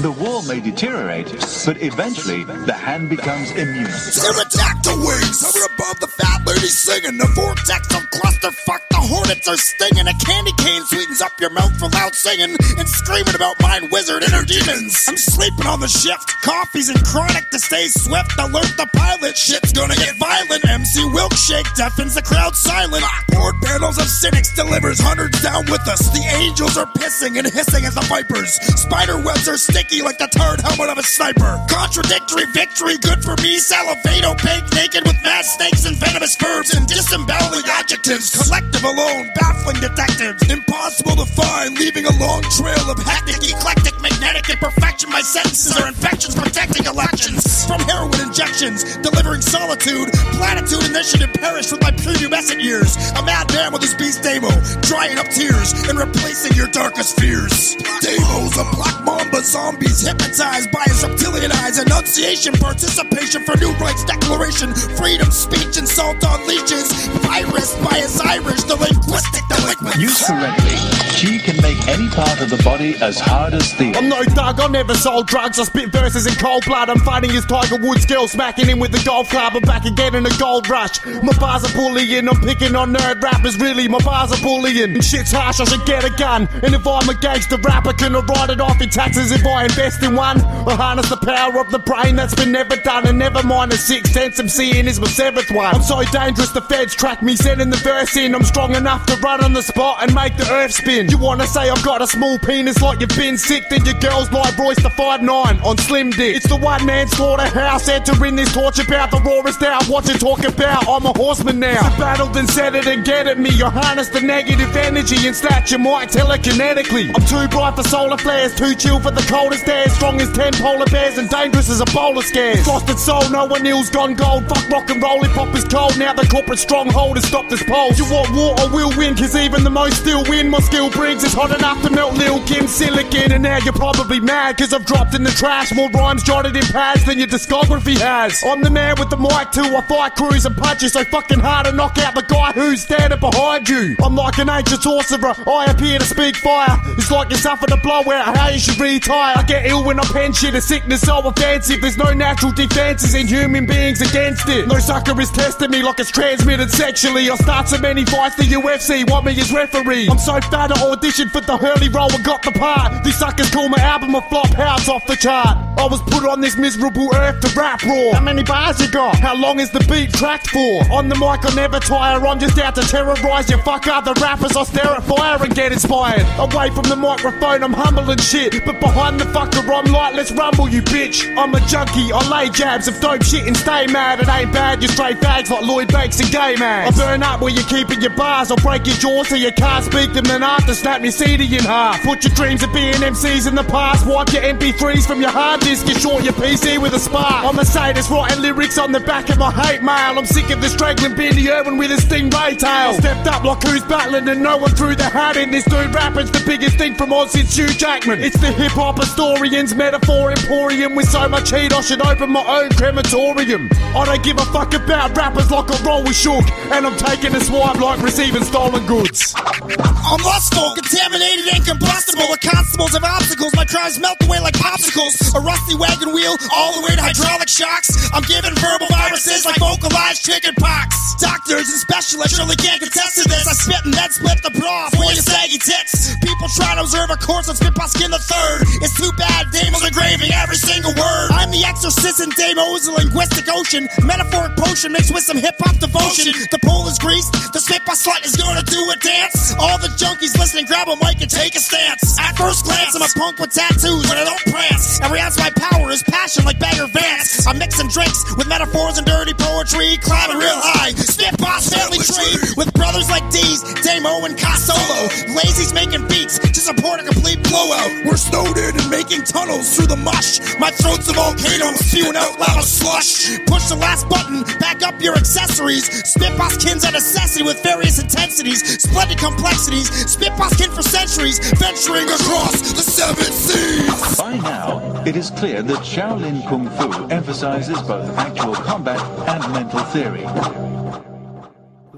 The 0.00 0.16
wall 0.18 0.42
may 0.44 0.60
deteriorate, 0.60 1.26
but 1.66 1.76
eventually 1.82 2.44
the 2.44 2.72
hand 2.72 3.10
becomes 3.10 3.50
immune. 3.50 3.84
Pterodactyl 3.84 4.96
wings 4.96 5.42
hover 5.44 5.74
above 5.74 6.00
the 6.00 6.06
fat 6.06 6.39
lady 6.60 6.70
singing. 6.70 7.16
The 7.16 7.26
vortex 7.34 7.88
of 7.94 8.04
clusterfuck, 8.10 8.82
the 8.90 9.00
hornets 9.00 9.48
are 9.48 9.56
stinging. 9.56 10.06
A 10.06 10.14
candy 10.20 10.52
cane 10.60 10.84
sweetens 10.84 11.20
up 11.20 11.32
your 11.40 11.50
mouth 11.50 11.72
for 11.78 11.88
loud 11.88 12.14
singing 12.14 12.56
and 12.76 12.88
screaming 12.88 13.34
about 13.34 13.60
mind 13.62 13.90
wizard 13.90 14.22
inner 14.22 14.44
demons. 14.44 15.08
I'm 15.08 15.16
sleeping 15.16 15.66
on 15.66 15.80
the 15.80 15.88
shift. 15.88 16.28
Coffee's 16.44 16.90
in 16.90 16.96
chronic 17.04 17.48
to 17.50 17.58
stay 17.58 17.88
swift. 17.88 18.38
Alert 18.38 18.76
the 18.76 18.88
pilot. 18.92 19.36
Shit's 19.36 19.72
gonna 19.72 19.96
get 19.96 20.16
violent. 20.16 20.68
MC 20.68 21.00
Wilkshake 21.08 21.68
deafens 21.76 22.14
the 22.14 22.22
crowd 22.22 22.54
silent. 22.56 23.04
Board 23.28 23.54
panels 23.62 23.98
of 23.98 24.08
cynics 24.08 24.54
delivers 24.54 25.00
hundreds 25.00 25.40
down 25.42 25.64
with 25.66 25.86
us. 25.88 26.10
The 26.12 26.24
angels 26.36 26.76
are 26.76 26.86
pissing 27.00 27.38
and 27.38 27.46
hissing 27.46 27.84
at 27.84 27.94
the 27.94 28.04
vipers. 28.04 28.60
Spider 28.80 29.16
webs 29.20 29.48
are 29.48 29.56
sticky 29.56 30.02
like 30.02 30.18
the 30.18 30.28
turd 30.28 30.60
helmet 30.60 30.90
of 30.90 30.98
a 30.98 31.02
sniper. 31.02 31.56
Contradictory 31.68 32.46
victory, 32.52 32.98
good 32.98 33.22
for 33.24 33.36
me. 33.42 33.58
Salivate 33.58 34.24
opaque, 34.24 34.68
naked 34.74 35.04
with 35.06 35.16
mad 35.24 35.44
snakes 35.44 35.84
and 35.86 35.96
venomous 35.96 36.36
verbs 36.50 36.74
and 36.74 36.86
disemboweling 36.86 37.64
adjectives. 37.66 38.30
Collective 38.30 38.84
alone, 38.84 39.30
baffling 39.34 39.80
detectives. 39.80 40.40
Impossible 40.50 41.16
to 41.16 41.26
find, 41.26 41.78
leaving 41.78 42.06
a 42.06 42.14
long 42.18 42.42
trail 42.58 42.84
of 42.90 42.98
hectic, 42.98 43.38
eclectic, 43.42 43.94
magnetic 44.00 44.48
imperfection. 44.50 45.10
My 45.10 45.20
sentences 45.20 45.76
are 45.78 45.88
infections 45.88 46.34
protecting 46.34 46.86
elections 46.86 47.66
from 47.66 47.80
heroin 47.80 48.20
injections, 48.20 48.96
delivering 48.98 49.42
solitude. 49.42 50.08
Platitude 50.38 50.84
initiative 50.90 51.32
perished 51.34 51.72
with 51.72 51.82
my 51.82 51.92
prepubescent 51.92 52.62
years. 52.62 52.96
A 53.12 53.22
madman 53.22 53.72
with 53.72 53.82
his 53.82 53.94
beast 53.94 54.22
demo, 54.22 54.50
drying 54.82 55.18
up 55.18 55.28
tears 55.28 55.72
and 55.88 55.98
replacing 55.98 56.56
your 56.56 56.68
darkest 56.68 57.18
fears. 57.18 57.76
Demos 58.00 58.58
of 58.58 58.66
black 58.74 59.04
mamba 59.04 59.42
zombies 59.42 60.00
hypnotized 60.00 60.70
by 60.70 60.84
his 60.86 61.02
reptilian 61.04 61.52
eyes. 61.52 61.78
Enunciation, 61.78 62.52
participation 62.54 63.44
for 63.44 63.56
new 63.58 63.72
rights 63.78 64.04
declaration, 64.04 64.74
freedom, 64.98 65.30
speech, 65.30 65.76
and 65.76 65.88
salt 65.88 66.24
on 66.24 66.39
leeches. 66.46 66.90
Virus 67.26 67.76
by 67.84 67.98
his 67.98 68.20
Irish, 68.20 68.62
the 68.64 68.76
linguistic 68.76 69.42
delinquent. 69.48 69.96
Used 69.96 70.24
correctly, 70.24 70.76
Chi 71.20 71.38
can 71.38 71.60
make 71.62 71.80
any 71.88 72.08
part 72.08 72.40
of 72.40 72.50
the 72.50 72.60
body 72.62 72.94
as 73.02 73.18
hard 73.18 73.54
as 73.54 73.70
steel. 73.70 73.96
I'm 73.96 74.08
no 74.08 74.22
thug, 74.24 74.60
I 74.60 74.66
never 74.68 74.94
sold 74.94 75.26
drugs. 75.26 75.58
I 75.58 75.64
spit 75.64 75.90
verses 75.92 76.26
in 76.26 76.34
cold 76.34 76.64
blood. 76.64 76.88
I'm 76.88 76.98
fighting 77.00 77.30
his 77.30 77.44
Tiger 77.44 77.76
Woods 77.76 78.06
girl, 78.06 78.26
smacking 78.28 78.66
him 78.66 78.78
with 78.78 78.92
the 78.92 79.02
golf 79.04 79.28
club. 79.30 79.52
I'm 79.54 79.62
back 79.62 79.84
again 79.84 80.14
in 80.14 80.24
a 80.26 80.38
gold 80.38 80.68
rush. 80.68 81.04
My 81.22 81.32
bars 81.38 81.64
are 81.64 81.74
bullying, 81.76 82.28
I'm 82.28 82.40
picking 82.40 82.74
on 82.74 82.92
nerd 82.92 83.22
rappers. 83.22 83.58
Really, 83.58 83.88
my 83.88 83.98
bars 83.98 84.32
are 84.32 84.42
bullying. 84.42 84.94
And 84.94 85.04
shit's 85.04 85.32
harsh, 85.32 85.60
I 85.60 85.64
should 85.64 85.84
get 85.86 86.04
a 86.04 86.10
gun. 86.16 86.48
And 86.62 86.74
if 86.74 86.86
I'm 86.86 87.08
a 87.08 87.14
gangster 87.14 87.56
rapper, 87.58 87.92
can 87.92 88.16
I 88.16 88.20
write 88.20 88.50
it 88.50 88.60
off 88.60 88.80
in 88.80 88.88
taxes 88.88 89.32
if 89.32 89.44
I 89.46 89.64
invest 89.64 90.02
in 90.02 90.14
one? 90.14 90.40
I 90.40 90.74
harness 90.74 91.08
the 91.10 91.16
power 91.16 91.60
of 91.60 91.70
the 91.70 91.78
brain 91.78 92.16
that's 92.16 92.34
been 92.34 92.52
never 92.52 92.76
done. 92.76 93.06
And 93.06 93.18
never 93.18 93.42
mind 93.42 93.72
the 93.72 93.76
sixth 93.76 94.12
sense 94.12 94.38
I'm 94.38 94.48
seeing 94.48 94.86
is 94.86 95.00
my 95.00 95.08
seventh 95.08 95.50
one. 95.50 95.74
I'm 95.74 95.82
so 95.82 96.02
dangerous, 96.04 96.29
the 96.36 96.60
feds 96.68 96.94
track 96.94 97.22
me, 97.22 97.36
sending 97.36 97.70
the 97.70 97.76
verse 97.78 98.16
in. 98.16 98.34
I'm 98.34 98.44
strong 98.44 98.74
enough 98.74 99.06
to 99.06 99.16
run 99.16 99.42
on 99.42 99.52
the 99.52 99.62
spot 99.62 100.02
and 100.02 100.14
make 100.14 100.36
the 100.36 100.50
earth 100.52 100.72
spin. 100.72 101.08
You 101.08 101.18
wanna 101.18 101.46
say 101.46 101.68
I've 101.68 101.82
got 101.84 102.02
a 102.02 102.06
small 102.06 102.38
penis 102.38 102.80
like 102.82 103.00
you've 103.00 103.16
been 103.16 103.36
sick? 103.36 103.68
Then 103.68 103.84
your 103.84 103.98
girl's 104.00 104.30
like 104.30 104.56
Royce 104.56 104.82
da 104.82 104.90
5'9 104.90 105.62
on 105.64 105.78
Slim 105.78 106.10
Dick. 106.10 106.36
It's 106.36 106.48
the 106.48 106.56
one 106.56 106.84
man 106.86 107.08
slaughterhouse, 107.08 107.88
entering 107.88 108.36
this 108.36 108.52
torture 108.52 108.84
bout. 108.84 109.10
The 109.10 109.18
rawest 109.18 109.62
out, 109.62 109.84
what 109.86 110.06
you 110.06 110.14
talk 110.18 110.44
about? 110.44 110.88
I'm 110.88 111.04
a 111.06 111.12
horseman 111.16 111.58
now. 111.58 111.82
So 111.90 111.98
battle 111.98 112.26
then 112.28 112.46
set 112.46 112.74
it 112.74 112.86
and 112.86 113.04
get 113.04 113.26
at 113.26 113.38
me. 113.38 113.50
You 113.50 113.66
harness 113.66 114.08
the 114.08 114.20
negative 114.20 114.74
energy 114.76 115.26
and 115.26 115.34
snatch 115.34 115.70
your 115.70 115.80
mic 115.80 116.10
telekinetically. 116.10 117.10
I'm 117.14 117.26
too 117.26 117.48
bright 117.48 117.76
for 117.76 117.84
solar 117.84 118.18
flares, 118.18 118.54
too 118.54 118.74
chill 118.74 119.00
for 119.00 119.10
the 119.10 119.26
coldest 119.28 119.68
air. 119.68 119.88
Strong 119.88 120.20
as 120.20 120.32
10 120.32 120.54
polar 120.54 120.86
bears 120.86 121.18
and 121.18 121.28
dangerous 121.28 121.70
as 121.70 121.80
a 121.80 121.86
bowler 121.86 122.22
scares. 122.22 122.66
Lost 122.66 122.88
its 122.88 123.04
soul, 123.04 123.28
no 123.30 123.46
one 123.46 123.62
kneels 123.62 123.90
gone 123.90 124.14
gold. 124.14 124.48
Fuck 124.48 124.68
rock 124.70 124.90
and 124.90 125.02
roll, 125.02 125.22
hip 125.22 125.32
hop 125.32 125.54
is 125.54 125.64
cold. 125.64 125.98
Now 125.98 126.12
the 126.20 126.28
corporate 126.28 126.58
stronghold 126.58 127.16
has 127.16 127.26
stop 127.26 127.48
this 127.48 127.62
pole. 127.64 127.92
You 127.94 128.04
want 128.04 128.34
war 128.34 128.52
or 128.60 128.68
will 128.70 128.92
win, 128.96 129.16
cause 129.16 129.34
even 129.34 129.64
the 129.64 129.70
most 129.70 129.96
still 129.96 130.22
win. 130.28 130.50
My 130.50 130.60
skill 130.60 130.90
brings 130.90 131.24
is 131.24 131.32
hot 131.32 131.54
enough 131.56 131.82
to 131.82 131.90
melt 131.90 132.14
Lil 132.14 132.44
Kim 132.46 132.66
silicon. 132.66 133.32
And 133.32 133.42
now 133.42 133.58
you're 133.58 133.72
probably 133.72 134.20
mad, 134.20 134.58
cause 134.58 134.72
I've 134.72 134.84
dropped 134.84 135.14
in 135.14 135.22
the 135.22 135.30
trash 135.30 135.72
more 135.72 135.90
rhymes 135.90 136.22
jotted 136.22 136.56
in 136.56 136.64
pads 136.64 137.04
than 137.06 137.18
your 137.18 137.28
discography 137.28 137.96
has. 137.98 138.42
I'm 138.44 138.62
the 138.62 138.70
man 138.70 138.96
with 138.98 139.10
the 139.10 139.16
mic 139.16 139.50
too. 139.52 139.64
I 139.64 139.80
fight 139.82 140.16
crews 140.16 140.44
and 140.46 140.56
punch 140.56 140.82
you 140.82 140.88
so 140.88 141.04
fucking 141.04 141.40
hard 141.40 141.66
to 141.66 141.72
knock 141.72 141.96
out 141.98 142.14
the 142.14 142.22
guy 142.22 142.52
who's 142.52 142.82
standing 142.82 143.20
behind 143.20 143.68
you. 143.68 143.96
I'm 144.02 144.14
like 144.14 144.38
an 144.38 144.50
ancient 144.50 144.82
sorcerer. 144.82 145.34
I 145.46 145.66
appear 145.66 145.98
to 145.98 146.04
speak 146.04 146.36
fire. 146.36 146.76
It's 146.98 147.10
like 147.10 147.30
you 147.30 147.36
suffered 147.36 147.70
a 147.70 147.76
blowout. 147.78 148.36
How 148.36 148.48
you 148.48 148.58
should 148.58 148.78
retire. 148.78 149.34
I 149.36 149.42
get 149.42 149.66
ill 149.66 149.84
when 149.84 149.98
I 149.98 150.04
pen 150.04 150.32
shit. 150.32 150.54
A 150.54 150.60
sickness 150.60 151.02
so 151.02 151.20
offensive. 151.20 151.80
There's 151.80 151.96
no 151.96 152.12
natural 152.12 152.52
defenses 152.52 153.14
in 153.14 153.26
human 153.26 153.66
beings 153.66 154.00
against 154.00 154.48
it. 154.48 154.66
No 154.66 154.78
sucker 154.78 155.18
is 155.20 155.30
testing 155.30 155.70
me 155.70 155.82
like 155.82 155.99
it's 156.00 156.10
transmitted 156.10 156.70
sexually. 156.70 157.28
I 157.28 157.34
start 157.36 157.68
so 157.68 157.78
many 157.78 158.06
fights. 158.06 158.34
The 158.34 158.44
UFC 158.44 159.08
want 159.08 159.26
me 159.26 159.38
as 159.38 159.52
referee. 159.52 160.08
I'm 160.08 160.18
so 160.18 160.40
fat 160.40 160.72
I 160.72 160.76
auditioned 160.80 161.30
for 161.30 161.42
the 161.42 161.58
Hurley 161.58 161.90
role 161.90 162.10
and 162.10 162.24
got 162.24 162.42
the 162.42 162.52
part. 162.52 163.04
These 163.04 163.18
suckers 163.18 163.50
call 163.50 163.68
my 163.68 163.78
album 163.78 164.14
a 164.14 164.22
flop 164.22 164.48
house 164.54 164.88
off 164.88 165.06
the 165.06 165.16
chart. 165.16 165.58
I 165.78 165.86
was 165.86 166.00
put 166.02 166.24
on 166.26 166.40
this 166.40 166.56
miserable 166.56 167.14
earth 167.14 167.40
to 167.40 167.48
rap 167.54 167.82
raw. 167.84 168.12
How 168.12 168.20
many 168.20 168.42
bars 168.42 168.80
you 168.80 168.90
got? 168.90 169.16
How 169.16 169.34
long 169.34 169.60
is 169.60 169.70
the 169.70 169.80
beat 169.80 170.12
tracked 170.14 170.48
for? 170.48 170.82
On 170.90 171.08
the 171.08 171.16
mic 171.16 171.44
I 171.44 171.54
never 171.54 171.78
tire. 171.78 172.26
I'm 172.26 172.38
just 172.38 172.58
out 172.58 172.74
to 172.76 172.82
terrorize 172.82 173.50
you. 173.50 173.58
Fuck 173.58 173.86
other 173.86 174.14
rappers. 174.22 174.56
I 174.56 174.64
stare 174.64 174.86
at 174.86 175.04
fire 175.04 175.42
and 175.42 175.54
get 175.54 175.70
inspired. 175.70 176.24
Away 176.38 176.70
from 176.70 176.84
the 176.84 176.96
microphone 176.96 177.62
I'm 177.62 177.74
humble 177.74 178.10
and 178.10 178.20
shit. 178.20 178.64
But 178.64 178.80
behind 178.80 179.20
the 179.20 179.26
fucker 179.26 179.68
I'm 179.68 179.92
like 179.92 180.14
let's 180.14 180.32
rumble 180.32 180.68
you 180.68 180.80
bitch. 180.80 181.28
I'm 181.36 181.54
a 181.54 181.60
junkie. 181.68 182.10
I 182.10 182.20
lay 182.30 182.48
jabs 182.48 182.88
of 182.88 182.98
dope 183.00 183.22
shit 183.22 183.46
and 183.46 183.56
stay 183.56 183.86
mad. 183.86 184.20
It 184.20 184.28
ain't 184.28 184.52
bad. 184.52 184.80
You 184.80 184.88
straight 184.88 185.18
fags 185.18 185.50
like 185.50 185.62
Lloyd 185.62 185.89
Banks 185.92 186.20
and 186.20 186.30
gay 186.30 186.56
man. 186.56 186.88
I 186.88 186.90
burn 186.92 187.22
up 187.22 187.40
where 187.40 187.52
you're 187.52 187.64
keeping 187.64 188.00
your 188.00 188.14
bars. 188.14 188.50
I'll 188.50 188.56
break 188.58 188.86
your 188.86 188.96
jaw 188.96 189.24
so 189.24 189.34
you 189.34 189.52
can't 189.52 189.84
speak 189.84 190.12
them. 190.12 190.24
Then 190.24 190.42
after 190.42 190.74
snap 190.74 191.02
your 191.02 191.12
CD 191.12 191.44
in 191.56 191.64
half. 191.64 192.02
Put 192.02 192.24
your 192.24 192.34
dreams 192.34 192.62
of 192.62 192.72
being 192.72 192.94
MCs 192.94 193.48
in 193.48 193.54
the 193.54 193.64
past. 193.64 194.06
Wipe 194.06 194.32
your 194.32 194.42
MP3s 194.42 195.06
from 195.06 195.20
your 195.20 195.30
hard 195.30 195.60
disk. 195.60 195.88
You 195.88 195.94
short 195.94 196.24
your 196.24 196.34
PC 196.34 196.78
with 196.78 196.94
a 196.94 196.98
spark. 196.98 197.44
I'm 197.44 197.58
a 197.58 197.64
sadist 197.64 198.10
writing 198.10 198.40
lyrics 198.40 198.78
on 198.78 198.92
the 198.92 199.00
back 199.00 199.28
of 199.30 199.38
my 199.38 199.50
hate 199.50 199.82
mail. 199.82 200.18
I'm 200.18 200.26
sick 200.26 200.50
of 200.50 200.60
the 200.60 200.68
strangling 200.68 201.14
Benny 201.16 201.48
Irwin 201.48 201.76
with 201.76 201.90
a 201.90 201.96
stingray 201.96 202.58
tail. 202.58 202.94
I 202.94 202.96
Stepped 202.98 203.26
up 203.26 203.44
like 203.44 203.62
who's 203.62 203.84
battling 203.84 204.28
and 204.28 204.42
no 204.42 204.56
one 204.56 204.70
threw 204.70 204.94
the 204.94 205.04
hat 205.04 205.36
in. 205.36 205.50
This 205.50 205.64
dude 205.64 205.94
rapping's 205.94 206.30
the 206.30 206.42
biggest 206.46 206.78
thing 206.78 206.94
from 206.94 207.12
Oz 207.12 207.32
since 207.32 207.56
Hugh 207.56 207.68
Jackman. 207.68 208.20
It's 208.20 208.38
the 208.38 208.52
hip 208.52 208.72
hop 208.72 208.98
historians, 208.98 209.74
metaphor 209.74 210.30
emporium 210.30 210.94
with 210.94 211.08
so 211.08 211.28
much 211.28 211.50
heat 211.50 211.72
I 211.72 211.80
should 211.80 212.00
open 212.00 212.30
my 212.30 212.44
own 212.46 212.70
crematorium. 212.70 213.68
I 213.96 214.04
don't 214.04 214.22
give 214.22 214.38
a 214.38 214.44
fuck 214.46 214.74
about 214.74 215.16
rappers 215.16 215.50
like 215.50 215.70
I 215.70 215.79
roll 215.84 216.02
with 216.02 216.16
shook, 216.16 216.44
and 216.72 216.86
I'm 216.86 216.96
taking 216.96 217.34
a 217.34 217.40
swipe 217.40 217.80
like 217.80 218.02
receiving 218.02 218.44
stolen 218.44 218.86
goods. 218.86 219.34
I'm 219.36 220.22
lustful, 220.24 220.74
contaminated, 220.74 221.46
and 221.54 221.64
combustible. 221.64 222.26
The 222.30 222.38
constables 222.40 222.92
have 222.92 223.04
obstacles. 223.04 223.54
My 223.54 223.64
crimes 223.64 223.98
melt 223.98 224.18
away 224.24 224.40
like 224.40 224.54
popsicles. 224.54 225.14
A 225.34 225.40
rusty 225.40 225.76
wagon 225.76 226.12
wheel, 226.12 226.36
all 226.52 226.72
the 226.80 226.82
way 226.86 226.96
to 226.96 227.02
hydraulic 227.02 227.48
shocks. 227.48 227.92
I'm 228.12 228.24
giving 228.24 228.54
verbal 228.58 228.88
viruses 228.90 229.44
like 229.44 229.56
vocalized 229.60 230.24
chicken 230.24 230.54
pox. 230.58 230.96
Doctors 231.20 231.68
and 231.68 231.78
specialists 231.78 232.36
surely 232.36 232.56
can't 232.56 232.80
contest 232.80 233.22
to 233.22 233.28
this. 233.28 233.46
I 233.46 233.52
spit 233.52 233.84
and 233.84 233.94
then 233.94 234.10
split 234.10 234.42
the 234.42 234.50
bra 234.56 234.88
for 234.90 235.04
your 235.12 235.22
saggy 235.22 235.58
tits. 235.58 236.16
People 236.24 236.48
try 236.56 236.74
to 236.74 236.82
observe 236.82 237.10
a 237.10 237.18
course 237.20 237.48
of 237.48 237.56
spit 237.56 237.74
by 237.74 237.86
skin 237.86 238.10
the 238.10 238.18
third. 238.18 238.64
It's 238.80 238.96
too 238.96 239.12
bad, 239.20 239.52
Damo's 239.52 239.84
engraving 239.84 240.32
every 240.32 240.56
single 240.56 240.92
word. 240.96 241.28
I'm 241.30 241.50
the 241.50 241.62
exorcist 241.64 242.20
and 242.20 242.32
Damo's 242.34 242.88
a 242.88 242.92
linguistic 242.92 243.46
ocean. 243.52 243.88
Metaphoric 244.02 244.56
potion 244.56 244.92
mixed 244.92 245.12
with 245.12 245.24
some 245.24 245.36
hip 245.36 245.54
hop 245.60 245.69
devotion. 245.78 246.32
The 246.50 246.58
pole 246.64 246.88
is 246.88 246.98
greased, 246.98 247.32
the 247.52 247.60
spit 247.60 247.84
by 247.84 247.94
slut 247.94 248.24
is 248.24 248.34
gonna 248.36 248.62
do 248.62 248.80
a 248.90 248.96
dance. 248.96 249.54
All 249.58 249.78
the 249.78 249.92
junkies 249.94 250.36
listening, 250.38 250.66
grab 250.66 250.88
a 250.88 250.96
mic 250.96 251.20
and 251.20 251.30
take 251.30 251.54
a 251.54 251.60
stance. 251.60 252.18
At 252.18 252.36
first 252.36 252.64
glance, 252.64 252.96
I'm 252.96 253.02
a 253.02 253.12
punk 253.14 253.38
with 253.38 253.52
tattoos 253.52 254.10
and 254.10 254.18
I 254.18 254.24
don't 254.24 254.44
prance. 254.50 255.00
Every 255.00 255.20
ounce 255.20 255.36
of 255.36 255.44
my 255.44 255.52
power 255.54 255.90
is 255.90 256.02
passion 256.02 256.44
like 256.44 256.58
Bagger 256.58 256.86
Vance. 256.88 257.46
I'm 257.46 257.58
mixing 257.58 257.88
drinks 257.88 258.24
with 258.36 258.48
metaphors 258.48 258.98
and 258.98 259.06
dirty 259.06 259.34
poetry, 259.34 259.98
climbing 260.02 260.38
real 260.38 260.58
high. 260.58 260.92
Spit 260.96 261.38
boss 261.38 261.68
family 261.68 261.98
tree 261.98 262.54
with 262.56 262.72
brothers 262.74 263.10
like 263.10 263.24
D's, 263.30 263.62
Damo 263.84 264.24
and 264.24 264.36
Casolo. 264.36 265.10
Lazy's 265.36 265.72
making 265.72 266.06
beats 266.08 266.38
to 266.38 266.60
support 266.60 267.00
a 267.00 267.04
complete 267.04 267.42
blowout. 267.44 267.90
We're 268.04 268.16
snowed 268.16 268.56
in 268.56 268.78
and 268.78 268.90
making 268.90 269.24
tunnels 269.24 269.76
through 269.76 269.88
the 269.88 270.00
mush. 270.00 270.40
My 270.58 270.70
throat's 270.70 271.08
a 271.08 271.12
volcano 271.12 271.72
spewing 271.76 272.16
out 272.16 272.38
lava 272.38 272.62
slush. 272.62 273.38
Push 273.46 273.68
the 273.68 273.76
last 273.76 274.08
button, 274.08 274.42
back 274.58 274.82
up 274.82 275.00
your 275.00 275.16
accessories. 275.60 276.08
Spit 276.08 276.38
boss 276.38 276.56
kins 276.56 276.84
a 276.84 276.90
necessity 276.90 277.44
with 277.44 277.62
various 277.62 278.00
intensities, 278.00 278.82
splendid 278.82 279.18
complexities. 279.18 279.88
Spit 280.10 280.36
boss 280.36 280.56
kin 280.56 280.70
for 280.70 280.82
centuries, 280.82 281.38
venturing 281.58 282.08
across 282.08 282.72
the 282.72 282.82
seven 282.82 283.24
seas. 283.24 284.16
By 284.16 284.36
now, 284.38 285.02
it 285.04 285.16
is 285.16 285.30
clear 285.30 285.62
that 285.62 285.78
Shaolin 285.78 286.46
Kung 286.48 286.68
Fu 286.70 287.06
emphasizes 287.08 287.80
both 287.82 288.08
actual 288.16 288.54
combat 288.54 289.00
and 289.28 289.52
mental 289.52 289.80
theory. 289.84 291.09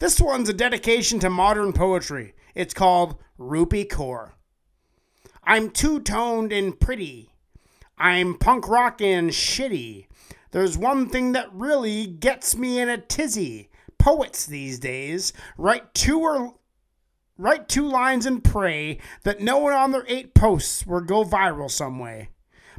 This 0.00 0.20
one's 0.20 0.48
a 0.48 0.52
dedication 0.52 1.20
to 1.20 1.30
modern 1.30 1.72
poetry. 1.72 2.34
It's 2.56 2.74
called 2.74 3.22
Rupi 3.38 3.86
Kaur. 3.86 4.32
I'm 5.44 5.70
two 5.70 6.00
toned 6.00 6.52
and 6.52 6.80
pretty. 6.80 7.30
I'm 7.96 8.36
punk 8.36 8.66
rock 8.66 9.00
and 9.00 9.30
shitty. 9.30 10.06
There's 10.56 10.78
one 10.78 11.10
thing 11.10 11.32
that 11.32 11.52
really 11.52 12.06
gets 12.06 12.56
me 12.56 12.80
in 12.80 12.88
a 12.88 12.96
tizzy. 12.96 13.68
Poets 13.98 14.46
these 14.46 14.78
days 14.78 15.34
write 15.58 15.92
two 15.92 16.20
or 16.20 16.54
write 17.36 17.68
two 17.68 17.86
lines 17.86 18.24
and 18.24 18.42
pray 18.42 18.98
that 19.24 19.42
no 19.42 19.58
one 19.58 19.74
on 19.74 19.92
their 19.92 20.06
eight 20.08 20.32
posts 20.32 20.86
will 20.86 21.02
go 21.02 21.24
viral 21.24 21.70
some 21.70 21.98
way. 21.98 22.30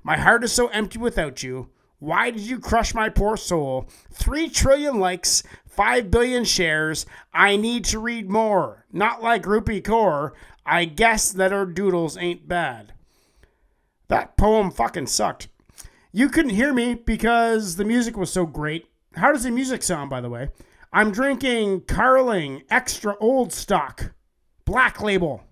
My 0.02 0.18
heart 0.18 0.44
is 0.44 0.52
so 0.52 0.70
empty 0.70 0.98
without 0.98 1.44
you. 1.44 1.70
Why 2.00 2.32
did 2.32 2.42
you 2.42 2.60
crush 2.60 2.96
my 2.96 3.10
poor 3.10 3.38
soul? 3.38 3.88
Three 4.12 4.50
trillion 4.50 5.00
likes, 5.00 5.44
five 5.68 6.10
billion 6.10 6.46
shares. 6.46 7.06
I 7.32 7.58
need 7.58 7.86
to 7.86 8.00
read 8.00 8.28
more. 8.28 8.88
Not 8.92 9.22
like 9.22 9.44
Rupi 9.44 9.84
Kaur. 9.84 10.32
I 10.66 10.86
guess 10.86 11.32
that 11.32 11.54
our 11.54 11.68
doodles 11.68 12.18
ain't 12.18 12.48
bad. 12.48 12.94
That 14.08 14.36
poem 14.36 14.72
fucking 14.72 15.06
sucked. 15.06 15.50
You 16.18 16.30
couldn't 16.30 16.56
hear 16.56 16.74
me 16.74 16.96
because 16.96 17.76
the 17.76 17.86
music 17.86 18.18
was 18.18 18.32
so 18.32 18.48
great. 18.48 18.88
How 19.14 19.32
does 19.32 19.44
the 19.44 19.52
music 19.52 19.84
sound, 19.84 20.10
by 20.10 20.20
the 20.20 20.32
way? 20.32 20.50
I'm 20.92 21.12
drinking 21.12 21.82
Carling 21.82 22.64
Extra 22.72 23.16
Old 23.20 23.54
Stock, 23.54 24.16
Black 24.66 25.00
Label. 25.00 25.44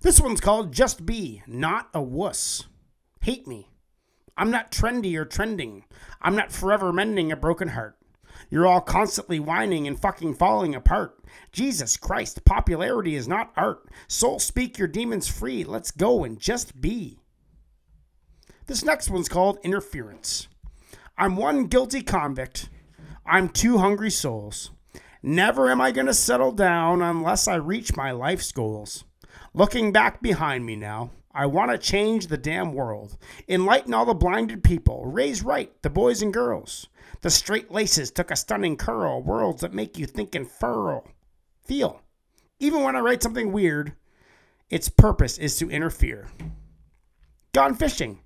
This 0.00 0.20
one's 0.20 0.40
called 0.40 0.72
Just 0.72 1.06
Be, 1.06 1.44
Not 1.46 1.88
a 1.94 2.02
Wuss. 2.02 2.64
Hate 3.20 3.46
me. 3.46 3.68
I'm 4.36 4.50
not 4.50 4.72
trendy 4.72 5.16
or 5.16 5.24
trending. 5.24 5.84
I'm 6.20 6.34
not 6.34 6.50
forever 6.50 6.92
mending 6.92 7.30
a 7.30 7.36
broken 7.36 7.68
heart. 7.68 7.96
You're 8.50 8.66
all 8.66 8.80
constantly 8.80 9.38
whining 9.38 9.86
and 9.86 9.96
fucking 9.96 10.34
falling 10.34 10.74
apart. 10.74 11.16
Jesus 11.52 11.96
Christ, 11.96 12.44
popularity 12.44 13.14
is 13.14 13.28
not 13.28 13.52
art. 13.56 13.88
Soul 14.08 14.40
speak 14.40 14.78
your 14.78 14.88
demons 14.88 15.28
free. 15.28 15.62
Let's 15.62 15.92
go 15.92 16.24
and 16.24 16.40
just 16.40 16.80
be. 16.80 17.20
This 18.66 18.84
next 18.84 19.10
one's 19.10 19.28
called 19.28 19.58
Interference. 19.62 20.48
I'm 21.16 21.36
one 21.36 21.66
guilty 21.66 22.02
convict. 22.02 22.68
I'm 23.24 23.48
two 23.48 23.78
hungry 23.78 24.10
souls. 24.10 24.72
Never 25.22 25.70
am 25.70 25.80
I 25.80 25.92
going 25.92 26.08
to 26.08 26.14
settle 26.14 26.50
down 26.50 27.00
unless 27.00 27.46
I 27.46 27.54
reach 27.56 27.96
my 27.96 28.10
life's 28.10 28.50
goals. 28.50 29.04
Looking 29.54 29.92
back 29.92 30.20
behind 30.20 30.66
me 30.66 30.74
now, 30.74 31.10
I 31.32 31.46
want 31.46 31.70
to 31.70 31.78
change 31.78 32.26
the 32.26 32.36
damn 32.36 32.72
world. 32.72 33.16
Enlighten 33.48 33.94
all 33.94 34.04
the 34.04 34.14
blinded 34.14 34.64
people. 34.64 35.04
Raise 35.06 35.44
right 35.44 35.70
the 35.82 35.90
boys 35.90 36.20
and 36.20 36.34
girls. 36.34 36.88
The 37.22 37.30
straight 37.30 37.70
laces 37.70 38.10
took 38.10 38.32
a 38.32 38.36
stunning 38.36 38.76
curl. 38.76 39.22
Worlds 39.22 39.60
that 39.60 39.74
make 39.74 39.96
you 39.96 40.06
think 40.06 40.34
and 40.34 40.50
furl. 40.50 41.06
Feel. 41.64 42.02
Even 42.58 42.82
when 42.82 42.96
I 42.96 43.00
write 43.00 43.22
something 43.22 43.52
weird, 43.52 43.92
its 44.70 44.88
purpose 44.88 45.38
is 45.38 45.56
to 45.58 45.70
interfere. 45.70 46.26
Gone 47.52 47.74
fishing. 47.74 48.18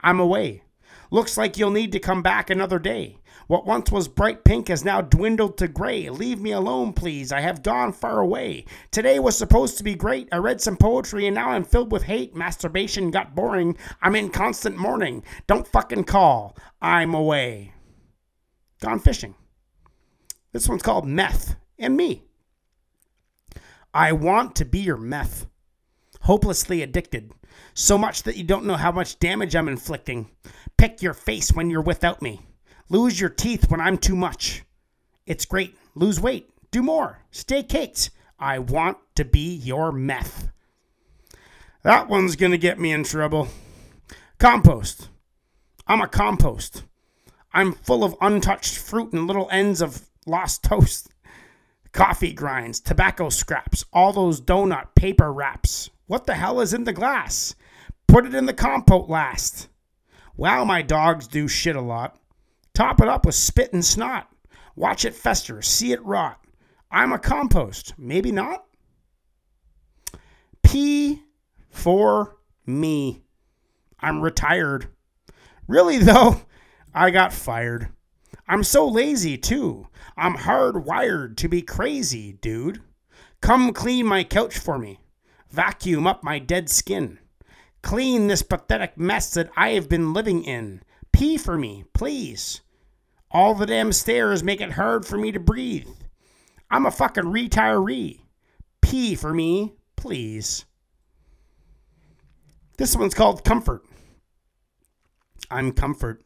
I'm 0.00 0.20
away. 0.20 0.62
Looks 1.10 1.36
like 1.36 1.56
you'll 1.56 1.70
need 1.70 1.92
to 1.92 2.00
come 2.00 2.22
back 2.22 2.50
another 2.50 2.78
day. 2.78 3.18
What 3.46 3.64
once 3.64 3.92
was 3.92 4.08
bright 4.08 4.42
pink 4.42 4.68
has 4.68 4.84
now 4.84 5.00
dwindled 5.00 5.56
to 5.58 5.68
gray. 5.68 6.10
Leave 6.10 6.40
me 6.40 6.50
alone, 6.50 6.92
please. 6.92 7.30
I 7.30 7.40
have 7.40 7.62
gone 7.62 7.92
far 7.92 8.18
away. 8.18 8.64
Today 8.90 9.20
was 9.20 9.38
supposed 9.38 9.78
to 9.78 9.84
be 9.84 9.94
great. 9.94 10.28
I 10.32 10.38
read 10.38 10.60
some 10.60 10.76
poetry 10.76 11.26
and 11.26 11.34
now 11.36 11.50
I'm 11.50 11.62
filled 11.62 11.92
with 11.92 12.04
hate. 12.04 12.34
Masturbation 12.34 13.12
got 13.12 13.36
boring. 13.36 13.76
I'm 14.02 14.16
in 14.16 14.30
constant 14.30 14.76
mourning. 14.76 15.22
Don't 15.46 15.68
fucking 15.68 16.04
call. 16.04 16.56
I'm 16.82 17.14
away. 17.14 17.72
Gone 18.80 18.98
fishing. 18.98 19.36
This 20.52 20.68
one's 20.68 20.82
called 20.82 21.06
Meth 21.06 21.54
and 21.78 21.96
Me. 21.96 22.24
I 23.94 24.12
want 24.12 24.56
to 24.56 24.64
be 24.64 24.80
your 24.80 24.96
meth. 24.96 25.46
Hopelessly 26.22 26.82
addicted. 26.82 27.30
So 27.78 27.98
much 27.98 28.22
that 28.22 28.38
you 28.38 28.42
don't 28.42 28.64
know 28.64 28.76
how 28.76 28.90
much 28.90 29.18
damage 29.18 29.54
I'm 29.54 29.68
inflicting. 29.68 30.30
Pick 30.78 31.02
your 31.02 31.12
face 31.12 31.52
when 31.52 31.68
you're 31.68 31.82
without 31.82 32.22
me. 32.22 32.40
Lose 32.88 33.20
your 33.20 33.28
teeth 33.28 33.70
when 33.70 33.82
I'm 33.82 33.98
too 33.98 34.16
much. 34.16 34.62
It's 35.26 35.44
great. 35.44 35.76
Lose 35.94 36.18
weight. 36.18 36.48
Do 36.70 36.82
more. 36.82 37.18
Stay 37.30 37.62
caked. 37.62 38.08
I 38.38 38.60
want 38.60 38.96
to 39.16 39.26
be 39.26 39.54
your 39.54 39.92
meth. 39.92 40.48
That 41.82 42.08
one's 42.08 42.34
going 42.34 42.52
to 42.52 42.58
get 42.58 42.80
me 42.80 42.92
in 42.92 43.04
trouble. 43.04 43.48
Compost. 44.38 45.10
I'm 45.86 46.00
a 46.00 46.08
compost. 46.08 46.82
I'm 47.52 47.72
full 47.74 48.04
of 48.04 48.16
untouched 48.22 48.78
fruit 48.78 49.12
and 49.12 49.26
little 49.26 49.50
ends 49.52 49.82
of 49.82 50.08
lost 50.24 50.64
toast. 50.64 51.10
Coffee 51.92 52.32
grinds, 52.32 52.80
tobacco 52.80 53.28
scraps, 53.28 53.84
all 53.92 54.14
those 54.14 54.40
donut 54.40 54.94
paper 54.94 55.30
wraps. 55.30 55.90
What 56.06 56.24
the 56.24 56.36
hell 56.36 56.62
is 56.62 56.72
in 56.72 56.84
the 56.84 56.92
glass? 56.94 57.54
Put 58.08 58.26
it 58.26 58.34
in 58.34 58.46
the 58.46 58.54
compote 58.54 59.08
last. 59.08 59.68
Wow, 60.36 60.64
my 60.64 60.82
dogs 60.82 61.26
do 61.26 61.48
shit 61.48 61.76
a 61.76 61.80
lot. 61.80 62.18
Top 62.74 63.00
it 63.00 63.08
up 63.08 63.26
with 63.26 63.34
spit 63.34 63.72
and 63.72 63.84
snot. 63.84 64.30
Watch 64.74 65.04
it 65.04 65.14
fester, 65.14 65.62
see 65.62 65.92
it 65.92 66.04
rot. 66.04 66.38
I'm 66.90 67.12
a 67.12 67.18
compost. 67.18 67.94
Maybe 67.98 68.30
not? 68.30 68.64
P 70.62 71.22
for 71.70 72.36
me. 72.66 73.22
I'm 74.00 74.20
retired. 74.20 74.88
Really, 75.66 75.98
though, 75.98 76.42
I 76.94 77.10
got 77.10 77.32
fired. 77.32 77.88
I'm 78.48 78.62
so 78.62 78.86
lazy, 78.86 79.36
too. 79.36 79.88
I'm 80.16 80.36
hardwired 80.36 81.36
to 81.38 81.48
be 81.48 81.62
crazy, 81.62 82.32
dude. 82.34 82.82
Come 83.40 83.72
clean 83.72 84.06
my 84.06 84.24
couch 84.24 84.58
for 84.58 84.78
me. 84.78 85.00
Vacuum 85.50 86.06
up 86.06 86.22
my 86.22 86.38
dead 86.38 86.68
skin. 86.68 87.18
Clean 87.86 88.26
this 88.26 88.42
pathetic 88.42 88.98
mess 88.98 89.32
that 89.34 89.48
I 89.56 89.68
have 89.74 89.88
been 89.88 90.12
living 90.12 90.42
in. 90.42 90.82
Pee 91.12 91.38
for 91.38 91.56
me, 91.56 91.84
please. 91.92 92.60
All 93.30 93.54
the 93.54 93.64
damn 93.64 93.92
stairs 93.92 94.42
make 94.42 94.60
it 94.60 94.72
hard 94.72 95.06
for 95.06 95.16
me 95.16 95.30
to 95.30 95.38
breathe. 95.38 95.86
I'm 96.68 96.84
a 96.84 96.90
fucking 96.90 97.26
retiree. 97.26 98.22
Pee 98.80 99.14
for 99.14 99.32
me, 99.32 99.74
please. 99.94 100.64
This 102.76 102.96
one's 102.96 103.14
called 103.14 103.44
Comfort. 103.44 103.84
I'm 105.48 105.70
comfort. 105.70 106.24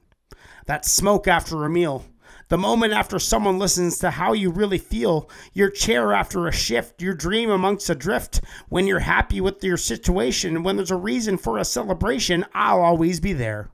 That 0.65 0.87
smoke 0.87 1.29
after 1.29 1.67
a 1.67 1.69
meal. 1.69 2.07
The 2.51 2.59
moment 2.59 2.93
after 2.93 3.21
someone 3.21 3.61
listens 3.61 3.99
to 3.99 4.11
how 4.11 4.33
you 4.33 4.51
really 4.51 4.77
feel, 4.77 5.31
your 5.55 5.71
chair 5.71 6.13
after 6.13 6.49
a 6.49 6.53
shift, 6.53 7.01
your 7.01 7.15
dream 7.15 7.49
amongst 7.49 7.89
a 7.89 7.95
drift, 7.95 8.41
when 8.69 8.89
you're 8.89 8.99
happy 8.99 9.41
with 9.41 9.63
your 9.63 9.77
situation, 9.77 10.65
when 10.65 10.75
there's 10.75 10.91
a 10.91 10.97
reason 10.97 11.39
for 11.39 11.59
a 11.59 11.65
celebration, 11.65 12.45
I'll 12.53 12.83
always 12.83 13.21
be 13.21 13.33
there. 13.33 13.71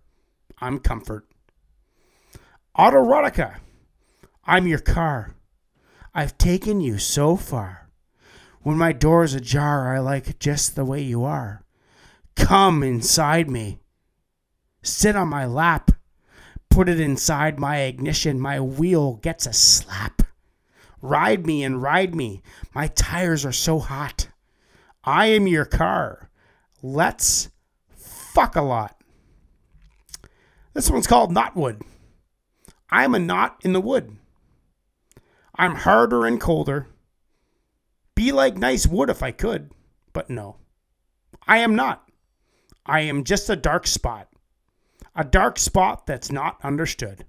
I'm 0.58 0.78
comfort. 0.78 1.26
Autoerotica. 2.76 3.56
I'm 4.44 4.66
your 4.66 4.78
car. 4.78 5.34
I've 6.14 6.36
taken 6.36 6.82
you 6.82 6.98
so 6.98 7.34
far. 7.36 7.88
When 8.60 8.76
my 8.76 8.92
door's 8.92 9.32
ajar, 9.32 9.96
I 9.96 10.00
like 10.00 10.38
just 10.38 10.76
the 10.76 10.84
way 10.84 11.00
you 11.00 11.24
are. 11.24 11.64
Come 12.34 12.82
inside 12.82 13.48
me. 13.48 13.80
Sit 14.82 15.16
on 15.16 15.28
my 15.28 15.46
lap. 15.46 15.92
Put 16.76 16.90
it 16.90 17.00
inside 17.00 17.58
my 17.58 17.78
ignition. 17.78 18.38
My 18.38 18.60
wheel 18.60 19.14
gets 19.22 19.46
a 19.46 19.54
slap. 19.54 20.20
Ride 21.00 21.46
me 21.46 21.64
and 21.64 21.80
ride 21.80 22.14
me. 22.14 22.42
My 22.74 22.88
tires 22.88 23.46
are 23.46 23.50
so 23.50 23.78
hot. 23.78 24.28
I 25.02 25.28
am 25.28 25.46
your 25.46 25.64
car. 25.64 26.28
Let's 26.82 27.48
fuck 27.96 28.56
a 28.56 28.60
lot. 28.60 28.94
This 30.74 30.90
one's 30.90 31.06
called 31.06 31.34
Knotwood. 31.34 31.80
I'm 32.90 33.14
a 33.14 33.20
knot 33.20 33.56
in 33.62 33.72
the 33.72 33.80
wood. 33.80 34.14
I'm 35.54 35.76
harder 35.76 36.26
and 36.26 36.38
colder. 36.38 36.88
Be 38.14 38.32
like 38.32 38.58
nice 38.58 38.86
wood 38.86 39.08
if 39.08 39.22
I 39.22 39.30
could, 39.30 39.70
but 40.12 40.28
no. 40.28 40.56
I 41.48 41.56
am 41.56 41.74
not. 41.74 42.06
I 42.84 43.00
am 43.00 43.24
just 43.24 43.48
a 43.48 43.56
dark 43.56 43.86
spot. 43.86 44.28
A 45.16 45.24
dark 45.24 45.58
spot 45.58 46.06
that's 46.06 46.30
not 46.30 46.58
understood. 46.62 47.24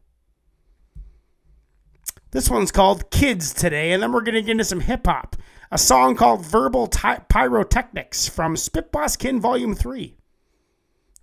This 2.31 2.49
one's 2.49 2.73
called 2.73 3.09
Kids 3.09 3.53
today, 3.53 3.93
and 3.93 4.03
then 4.03 4.11
we're 4.11 4.21
going 4.21 4.35
to 4.35 4.41
get 4.41 4.51
into 4.51 4.65
some 4.65 4.81
hip 4.81 5.07
hop. 5.07 5.37
A 5.71 5.77
song 5.77 6.15
called 6.15 6.45
Verbal 6.45 6.87
Ty- 6.87 7.21
Pyrotechnics 7.29 8.27
from 8.27 8.55
Spitboss 8.55 9.17
Kin 9.17 9.39
Volume 9.39 9.73
3. 9.73 10.17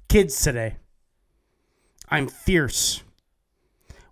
Kids 0.09 0.41
today. 0.41 0.77
I'm 2.09 2.29
fierce. 2.29 3.03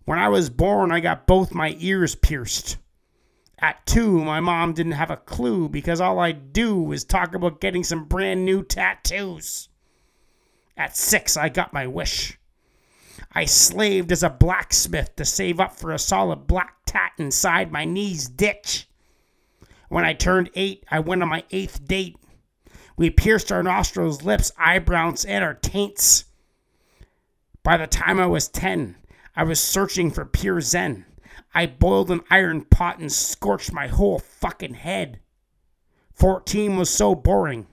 When 0.04 0.18
I 0.18 0.28
was 0.28 0.50
born, 0.50 0.92
I 0.92 1.00
got 1.00 1.26
both 1.26 1.54
my 1.54 1.74
ears 1.78 2.14
pierced. 2.14 2.76
At 3.60 3.86
two, 3.86 4.22
my 4.22 4.40
mom 4.40 4.74
didn't 4.74 4.92
have 4.92 5.10
a 5.10 5.16
clue 5.16 5.68
because 5.68 6.00
all 6.00 6.18
I'd 6.18 6.52
do 6.52 6.76
was 6.82 7.04
talk 7.04 7.34
about 7.34 7.60
getting 7.60 7.84
some 7.84 8.04
brand 8.04 8.44
new 8.44 8.62
tattoos. 8.62 9.68
At 10.76 10.96
six, 10.96 11.36
I 11.36 11.48
got 11.48 11.72
my 11.72 11.86
wish. 11.86 12.38
I 13.34 13.46
slaved 13.46 14.12
as 14.12 14.22
a 14.22 14.28
blacksmith 14.28 15.16
to 15.16 15.24
save 15.24 15.58
up 15.58 15.74
for 15.74 15.90
a 15.90 15.98
solid 15.98 16.46
black 16.46 16.76
tat 16.84 17.12
inside 17.16 17.72
my 17.72 17.86
knee's 17.86 18.28
ditch. 18.28 18.86
When 19.88 20.04
I 20.04 20.12
turned 20.12 20.50
eight, 20.54 20.84
I 20.90 21.00
went 21.00 21.22
on 21.22 21.28
my 21.30 21.44
eighth 21.50 21.86
date. 21.86 22.16
We 22.96 23.08
pierced 23.08 23.50
our 23.50 23.62
nostrils, 23.62 24.22
lips, 24.22 24.52
eyebrows, 24.58 25.24
and 25.24 25.42
our 25.42 25.54
taints. 25.54 26.24
By 27.62 27.78
the 27.78 27.86
time 27.86 28.20
I 28.20 28.26
was 28.26 28.48
10, 28.48 28.96
I 29.34 29.44
was 29.44 29.60
searching 29.60 30.10
for 30.10 30.26
pure 30.26 30.60
zen. 30.60 31.06
I 31.54 31.66
boiled 31.66 32.10
an 32.10 32.20
iron 32.30 32.64
pot 32.66 32.98
and 32.98 33.10
scorched 33.10 33.72
my 33.72 33.86
whole 33.86 34.18
fucking 34.18 34.74
head. 34.74 35.20
14 36.12 36.76
was 36.76 36.90
so 36.90 37.14
boring, 37.14 37.66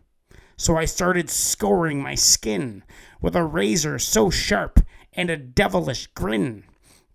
so 0.56 0.78
I 0.78 0.86
started 0.86 1.30
scoring 1.30 2.02
my 2.02 2.16
skin 2.16 2.84
with 3.22 3.36
a 3.36 3.44
razor 3.44 4.00
so 4.00 4.30
sharp 4.30 4.80
and 5.14 5.30
a 5.30 5.38
devilish 5.38 6.08
grin. 6.08 6.64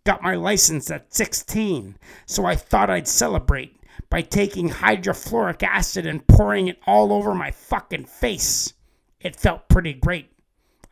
Got 0.05 0.23
my 0.23 0.35
license 0.35 0.91
at 0.91 1.15
16, 1.15 1.97
so 2.27 2.45
I 2.45 2.57
thought 2.57 2.91
I'd 2.91 3.09
celebrate 3.09 3.81
by 4.11 4.23
taking 4.23 4.69
hydrofluoric 4.69 5.63
acid 5.63 6.07
and 6.07 6.27
pouring 6.27 6.69
it 6.69 6.79
all 6.87 7.13
over 7.13 7.35
my 7.35 7.51
fucking 7.51 8.05
face. 8.05 8.75
It 9.21 9.37
felt 9.37 9.69
pretty 9.69 9.95
great. 9.95 10.31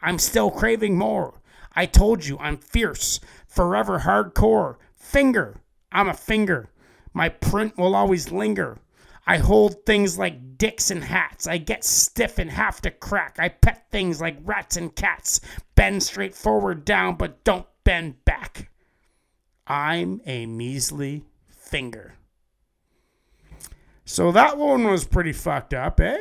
I'm 0.01 0.19
still 0.19 0.51
craving 0.51 0.97
more. 0.97 1.41
I 1.75 1.87
told 1.87 2.25
you 2.25 2.39
I'm 2.39 2.57
fierce, 2.57 3.21
forever 3.47 4.01
hardcore. 4.01 4.77
Finger, 4.95 5.61
I'm 5.93 6.09
a 6.09 6.15
finger. 6.15 6.71
My 7.13 7.29
print 7.29 7.77
will 7.77 7.95
always 7.95 8.33
linger. 8.33 8.79
I 9.27 9.39
hold 9.39 9.87
things 9.87 10.19
like 10.19 10.59
dicks 10.59 10.91
and 10.91 11.05
hats. 11.05 11.47
I 11.47 11.59
get 11.59 11.85
stiff 11.85 12.39
and 12.39 12.51
have 12.51 12.81
to 12.83 12.91
crack. 12.91 13.37
I 13.39 13.49
pet 13.49 13.87
things 13.91 14.21
like 14.21 14.39
rats 14.45 14.77
and 14.77 14.95
cats. 14.95 15.41
Bend 15.75 16.03
straight 16.03 16.35
forward 16.35 16.85
down, 16.85 17.17
but 17.17 17.45
don't 17.45 17.67
bend 17.85 18.25
back. 18.25 18.71
I'm 19.67 20.21
a 20.27 20.47
measly 20.47 21.25
finger. 21.49 22.15
So 24.05 24.33
that 24.33 24.59
one 24.59 24.85
was 24.85 25.05
pretty 25.05 25.33
fucked 25.33 25.73
up, 25.73 26.01
eh? 26.01 26.19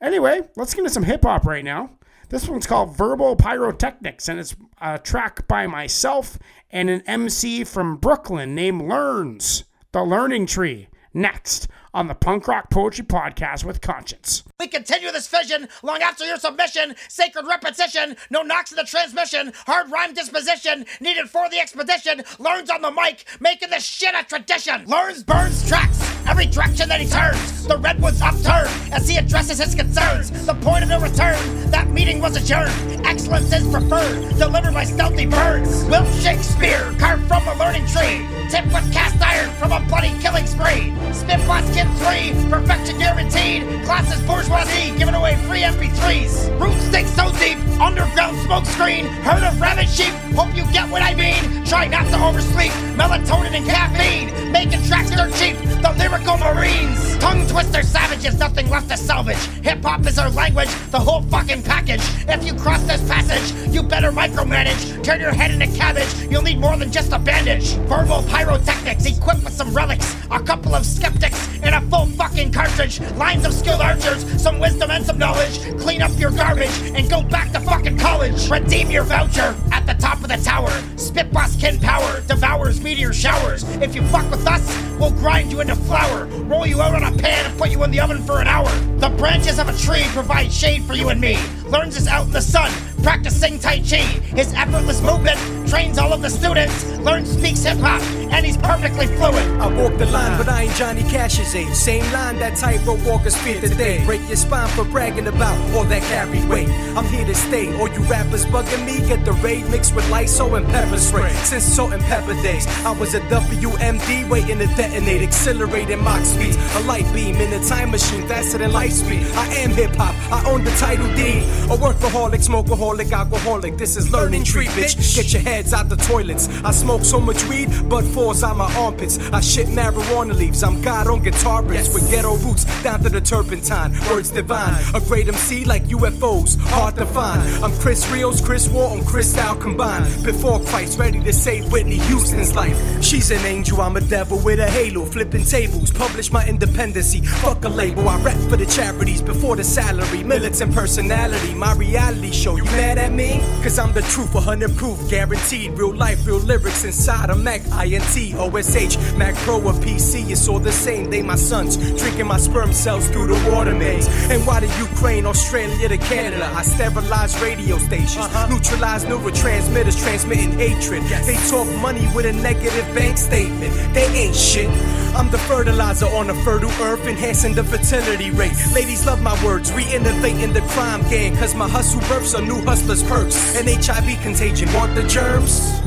Anyway, 0.00 0.40
let's 0.56 0.74
get 0.74 0.80
into 0.80 0.90
some 0.90 1.04
hip 1.04 1.22
hop 1.22 1.44
right 1.44 1.64
now. 1.64 1.90
This 2.30 2.48
one's 2.48 2.66
called 2.66 2.96
Verbal 2.96 3.36
Pyrotechnics, 3.36 4.28
and 4.28 4.40
it's 4.40 4.56
a 4.80 4.98
track 4.98 5.46
by 5.46 5.66
myself 5.66 6.38
and 6.70 6.88
an 6.88 7.02
MC 7.06 7.62
from 7.62 7.98
Brooklyn 7.98 8.54
named 8.54 8.88
Learns, 8.88 9.64
The 9.92 10.02
Learning 10.02 10.46
Tree. 10.46 10.88
Next 11.14 11.68
on 11.94 12.08
the 12.08 12.14
Punk 12.14 12.48
Rock 12.48 12.70
Poetry 12.70 13.04
Podcast 13.04 13.64
with 13.64 13.80
Conshinz. 13.80 14.42
We 14.58 14.66
continue 14.66 15.10
this 15.10 15.28
vision 15.28 15.68
long 15.82 16.00
after 16.02 16.24
your 16.24 16.38
submission. 16.38 16.94
Sacred 17.08 17.46
repetition, 17.46 18.16
no 18.30 18.42
knocks 18.42 18.72
in 18.72 18.76
the 18.76 18.84
transmission. 18.84 19.52
Hard 19.66 19.90
rhyme 19.90 20.14
disposition, 20.14 20.86
needed 21.00 21.28
for 21.28 21.48
the 21.50 21.58
expedition. 21.58 22.22
Learns 22.38 22.70
on 22.70 22.82
the 22.82 22.90
mic, 22.90 23.24
making 23.40 23.70
this 23.70 23.84
shit 23.84 24.14
a 24.14 24.24
tradition. 24.24 24.86
Learns, 24.86 25.22
burns, 25.22 25.68
tracks, 25.68 25.98
every 26.32 26.46
direction 26.46 26.88
that 26.88 26.98
he 26.98 27.06
turns. 27.06 27.66
The 27.68 27.76
redwoods 27.76 28.22
upturned 28.22 28.72
as 28.90 29.06
he 29.06 29.18
addresses 29.18 29.58
his 29.58 29.74
concerns. 29.74 30.30
The 30.46 30.54
point 30.54 30.82
of 30.82 30.88
no 30.88 30.98
return, 30.98 31.36
that 31.70 31.90
meeting 31.90 32.22
was 32.22 32.36
adjourned. 32.36 32.72
Excellence 33.04 33.52
is 33.52 33.68
preferred, 33.68 34.38
delivered 34.38 34.72
by 34.72 34.84
stealthy 34.84 35.26
birds. 35.26 35.84
Will 35.92 36.06
Shakespeare, 36.24 36.94
carved 36.98 37.28
from 37.28 37.46
a 37.48 37.54
learning 37.56 37.86
tree. 37.86 38.24
Tipped 38.48 38.72
with 38.72 38.90
cast 38.94 39.20
iron 39.20 39.50
from 39.60 39.72
a 39.72 39.80
bloody 39.88 40.08
killing 40.22 40.46
spree. 40.46 40.88
Spitboss 41.12 41.68
Kid 41.76 41.88
3, 42.00 42.48
perfection 42.48 42.98
guaranteed. 42.98 43.84
Classes 43.84 44.20
bourgeoisie, 44.26 44.96
giving 44.96 45.14
away 45.14 45.36
free 45.44 45.60
MP3s. 45.60 46.48
Roots 46.58 46.82
stick 46.88 47.06
so 47.08 47.30
deep, 47.40 47.58
underground 47.78 48.38
smoke 48.40 48.64
screen. 48.64 49.04
Heard 49.20 49.44
of 49.44 49.60
rabbit 49.60 49.88
sheep? 49.88 50.14
Hope 50.32 50.56
you 50.56 50.64
get 50.72 50.88
what 50.88 51.02
I 51.02 51.14
mean. 51.14 51.64
Try 51.66 51.88
not 51.88 52.06
to 52.08 52.16
oversleep. 52.16 52.72
Melatonin 52.96 53.52
and 53.52 53.66
caffeine, 53.66 54.50
making 54.50 54.82
tracks 54.84 55.10
dirt 55.10 55.32
cheap. 55.34 55.56
The 55.82 55.92
lyrical 56.22 56.54
marines, 56.54 57.18
tongue 57.18 57.46
twister 57.48 57.82
savages, 57.82 58.38
nothing 58.38 58.68
left 58.70 58.88
to 58.88 58.96
salvage. 58.96 59.44
Hip 59.64 59.82
hop 59.82 60.06
is 60.06 60.18
our 60.18 60.30
language, 60.30 60.68
the 60.90 60.98
whole 60.98 61.22
fucking 61.22 61.62
package. 61.62 62.00
If 62.28 62.44
you 62.44 62.54
cross 62.54 62.82
this 62.84 63.06
passage, 63.08 63.72
you 63.72 63.82
better 63.82 64.12
micromanage. 64.12 65.02
Turn 65.02 65.20
your 65.20 65.32
head 65.32 65.50
into 65.50 65.66
cabbage, 65.76 66.14
you'll 66.30 66.42
need 66.42 66.58
more 66.58 66.76
than 66.76 66.92
just 66.92 67.12
a 67.12 67.18
bandage. 67.18 67.74
Verbal 67.88 68.22
pyrotechnics, 68.24 69.06
equipped 69.06 69.42
with 69.44 69.52
some 69.52 69.74
relics, 69.74 70.16
a 70.30 70.40
couple 70.40 70.74
of 70.74 70.86
skeptics, 70.86 71.48
and 71.62 71.74
a 71.74 71.80
full 71.90 72.06
fucking 72.06 72.52
cartridge. 72.52 73.00
Lines 73.16 73.44
of 73.44 73.52
skilled 73.52 73.80
archers, 73.80 74.24
some 74.40 74.60
wisdom 74.60 74.90
and 74.90 75.04
some 75.04 75.18
knowledge. 75.18 75.58
Clean 75.80 76.02
up 76.02 76.16
your 76.18 76.30
garbage 76.30 76.76
and 76.94 77.08
go 77.10 77.22
back 77.22 77.50
to 77.52 77.60
fucking 77.60 77.98
college. 77.98 78.48
Redeem 78.48 78.90
your 78.90 79.04
voucher 79.04 79.56
at 79.72 79.86
the 79.86 79.94
top 79.94 80.22
of 80.22 80.28
the 80.28 80.36
tower. 80.36 80.70
Spitboss 80.96 81.58
kin 81.60 81.80
power 81.80 82.20
devours 82.62 82.80
meteor 82.82 83.12
showers. 83.12 83.64
If 83.80 83.94
you 83.94 84.02
fuck 84.08 84.30
with 84.30 84.46
us, 84.46 84.62
we'll 84.98 85.10
grind 85.10 85.50
you 85.50 85.60
into 85.60 85.74
flour, 85.74 86.26
roll 86.44 86.66
you 86.66 86.80
out 86.80 86.94
on 86.94 87.02
a 87.02 87.16
pan, 87.18 87.46
and 87.46 87.58
put 87.58 87.70
you 87.70 87.82
in 87.82 87.90
the 87.90 88.00
oven 88.00 88.22
for 88.22 88.40
an 88.40 88.46
hour. 88.46 88.70
The 88.98 89.08
branches 89.10 89.58
of 89.58 89.68
a 89.68 89.76
tree 89.76 90.04
provide 90.08 90.52
shade 90.52 90.84
for 90.84 90.94
you 90.94 91.08
and 91.08 91.20
me. 91.20 91.36
Learns 91.66 91.96
us 91.96 92.06
out 92.06 92.26
in 92.26 92.32
the 92.32 92.40
sun, 92.40 92.70
practicing 93.02 93.58
Tai 93.58 93.78
Chi. 93.80 94.02
His 94.36 94.52
effortless 94.54 95.00
movement 95.02 95.38
trains 95.68 95.98
all 95.98 96.12
of 96.12 96.22
the 96.22 96.30
students. 96.30 96.86
Learns 96.98 97.30
speaks 97.32 97.64
hip 97.64 97.78
hop, 97.78 98.00
and 98.32 98.46
he's 98.46 98.56
perfectly 98.56 99.06
fluent. 99.06 99.60
I 99.60 99.68
walk 99.80 99.96
the 99.98 100.06
line, 100.06 100.38
but 100.38 100.48
I 100.48 100.62
ain't 100.62 100.74
Johnny 100.74 101.02
Cash's 101.02 101.54
age. 101.54 101.72
Same 101.74 102.10
line 102.12 102.38
that 102.38 102.56
tightrope 102.56 103.04
walkers 103.04 103.36
fear 103.36 103.60
today. 103.60 104.04
Break 104.06 104.26
your 104.28 104.36
spine 104.36 104.68
for 104.68 104.84
bragging 104.84 105.26
about 105.26 105.58
all 105.74 105.84
that 105.84 106.02
carry 106.04 106.44
weight. 106.46 106.68
I'm 106.96 107.04
here 107.06 107.26
to 107.26 107.34
stay. 107.34 107.74
All 107.78 107.88
you 107.88 108.00
rappers 108.04 108.46
bugging 108.46 108.84
me, 108.86 109.06
get 109.06 109.24
the 109.24 109.32
raid 109.44 109.68
mixed 109.70 109.94
with 109.94 110.08
Lysol 110.10 110.54
and 110.56 110.66
pepper 110.66 110.98
spray. 110.98 111.30
Since 111.44 111.64
salt 111.64 111.92
and 111.92 112.02
pepper 112.04 112.34
days, 112.42 112.66
I 112.84 112.98
was 112.98 113.14
a 113.14 113.20
WMD 113.20 114.28
waiting 114.28 114.58
to 114.58 114.66
detonate, 114.66 115.22
accelerating 115.22 116.02
Mach 116.02 116.24
speeds. 116.24 116.56
A 116.76 116.80
light 116.80 117.06
beam 117.12 117.36
in 117.36 117.52
a 117.52 117.64
time 117.64 117.90
machine 117.90 118.26
faster 118.26 118.58
than 118.58 118.72
light 118.72 118.92
speed. 118.92 119.26
I 119.34 119.46
am 119.56 119.70
hip 119.70 119.94
hop, 119.96 120.14
I 120.32 120.50
own 120.50 120.64
the 120.64 120.70
title 120.72 121.06
deed. 121.14 121.42
A 121.70 121.76
workaholic, 121.76 122.40
smokeaholic, 122.48 123.12
alcoholic. 123.12 123.76
This 123.76 123.96
is 123.96 124.10
learning 124.10 124.44
tree, 124.44 124.66
bitch. 124.68 125.14
Get 125.14 125.32
your 125.34 125.42
heads 125.42 125.74
out 125.74 125.90
the 125.90 125.96
toilets. 125.96 126.48
I 126.64 126.70
smoke 126.70 127.04
so 127.04 127.20
much 127.20 127.44
weed, 127.44 127.68
but 127.88 128.04
out 128.22 128.56
my 128.56 128.72
armpits. 128.76 129.18
I 129.32 129.40
shit 129.40 129.66
marijuana 129.66 130.34
leaves. 130.34 130.62
I'm 130.62 130.80
God 130.80 131.08
on 131.08 131.22
guitar 131.22 131.60
riffs 131.62 131.92
with 131.92 132.08
ghetto 132.08 132.36
roots 132.36 132.64
down 132.82 133.00
to 133.02 133.08
the 133.08 133.20
turpentine. 133.20 133.92
Words 134.08 134.30
divine. 134.30 134.80
A 134.94 135.00
great 135.00 135.26
MC 135.26 135.64
like 135.64 135.84
UFOs, 135.84 136.56
hard 136.58 136.94
to 136.96 137.06
find. 137.06 137.42
I'm 137.64 137.72
Chris 137.80 138.08
Rios, 138.10 138.40
Chris 138.40 138.68
War, 138.68 138.96
and 138.96 139.04
Chris 139.04 139.32
Style 139.32 139.56
combined. 139.56 140.04
Before 140.24 140.60
Christ, 140.60 141.00
ready 141.00 141.20
to 141.20 141.32
save 141.32 141.70
Whitney 141.72 141.98
Houston's 141.98 142.54
life. 142.54 142.78
She's 143.02 143.30
an 143.32 143.44
angel, 143.44 143.80
I'm 143.80 143.96
a 143.96 144.00
devil 144.00 144.38
with 144.38 144.60
a 144.60 144.70
halo. 144.70 145.04
Flipping 145.04 145.44
tables, 145.44 145.90
publish 145.90 146.30
my 146.30 146.46
independency. 146.46 147.22
Fuck 147.42 147.64
a 147.64 147.68
label, 147.68 148.08
I 148.08 148.22
rap 148.22 148.38
for 148.48 148.56
the 148.56 148.66
charities 148.66 149.20
before 149.20 149.56
the 149.56 149.64
salary. 149.64 150.22
Militant 150.22 150.72
personality, 150.72 151.54
my 151.54 151.74
reality 151.74 152.30
show. 152.30 152.56
You 152.56 152.64
mad 152.64 152.98
at 152.98 153.12
me? 153.12 153.40
Cause 153.62 153.78
I'm 153.80 153.92
the 153.92 154.02
truth, 154.02 154.32
100 154.32 154.76
proof, 154.76 155.10
guaranteed. 155.10 155.72
Real 155.72 155.94
life, 155.94 156.24
real 156.24 156.38
lyrics 156.38 156.84
inside 156.84 157.30
a 157.30 157.34
Mac, 157.34 157.62
INT, 157.84 158.11
OSH, 158.12 159.16
Mac 159.16 159.34
Pro 159.36 159.56
or 159.56 159.72
PC. 159.72 160.30
It's 160.30 160.46
all 160.46 160.58
the 160.58 160.72
same, 160.72 161.08
they 161.10 161.22
my 161.22 161.36
sons. 161.36 161.76
Drinking 161.98 162.26
my 162.26 162.36
sperm 162.36 162.72
cells 162.72 163.08
through 163.08 163.28
the 163.28 163.50
water 163.50 163.74
maze. 163.74 164.06
And 164.30 164.46
why 164.46 164.60
the 164.60 164.66
Ukraine, 164.78 165.24
Australia 165.24 165.88
to 165.88 165.96
Canada? 165.96 166.44
I 166.54 166.62
sterilize 166.62 167.40
radio 167.40 167.78
stations, 167.78 168.26
uh-huh. 168.26 168.48
neutralize 168.48 169.04
neurotransmitters, 169.06 169.98
transmitting 169.98 170.52
hatred. 170.52 171.02
They 171.24 171.36
talk 171.48 171.66
money 171.80 172.06
with 172.14 172.26
a 172.26 172.32
negative 172.32 172.86
bank 172.94 173.16
statement. 173.16 173.72
They 173.94 174.06
ain't 174.06 174.36
shit. 174.36 174.68
I'm 175.16 175.30
the 175.30 175.38
fertilizer 175.38 176.06
on 176.06 176.28
a 176.30 176.34
fertile 176.44 176.70
earth, 176.82 177.06
enhancing 177.06 177.54
the 177.54 177.64
fertility 177.64 178.30
rate. 178.30 178.52
Ladies 178.74 179.06
love 179.06 179.22
my 179.22 179.36
words, 179.44 179.72
re-innovating 179.72 180.52
the 180.52 180.62
crime 180.72 181.02
game. 181.08 181.36
Cause 181.36 181.54
my 181.54 181.68
hustle 181.68 182.00
burps 182.02 182.38
are 182.38 182.42
new 182.42 182.60
hustlers' 182.62 183.02
perks. 183.02 183.56
And 183.56 183.68
HIV 183.68 184.20
contagion, 184.22 184.72
want 184.74 184.94
the 184.94 185.02
germs? 185.04 185.80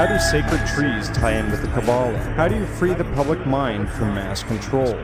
How 0.00 0.06
do 0.06 0.18
sacred 0.18 0.66
trees 0.66 1.10
tie 1.10 1.32
in 1.32 1.50
with 1.50 1.60
the 1.60 1.68
Kabbalah? 1.68 2.16
How 2.34 2.48
do 2.48 2.56
you 2.56 2.64
free 2.64 2.94
the 2.94 3.04
public 3.04 3.44
mind 3.44 3.86
from 3.90 4.14
mass 4.14 4.42
control? 4.42 4.94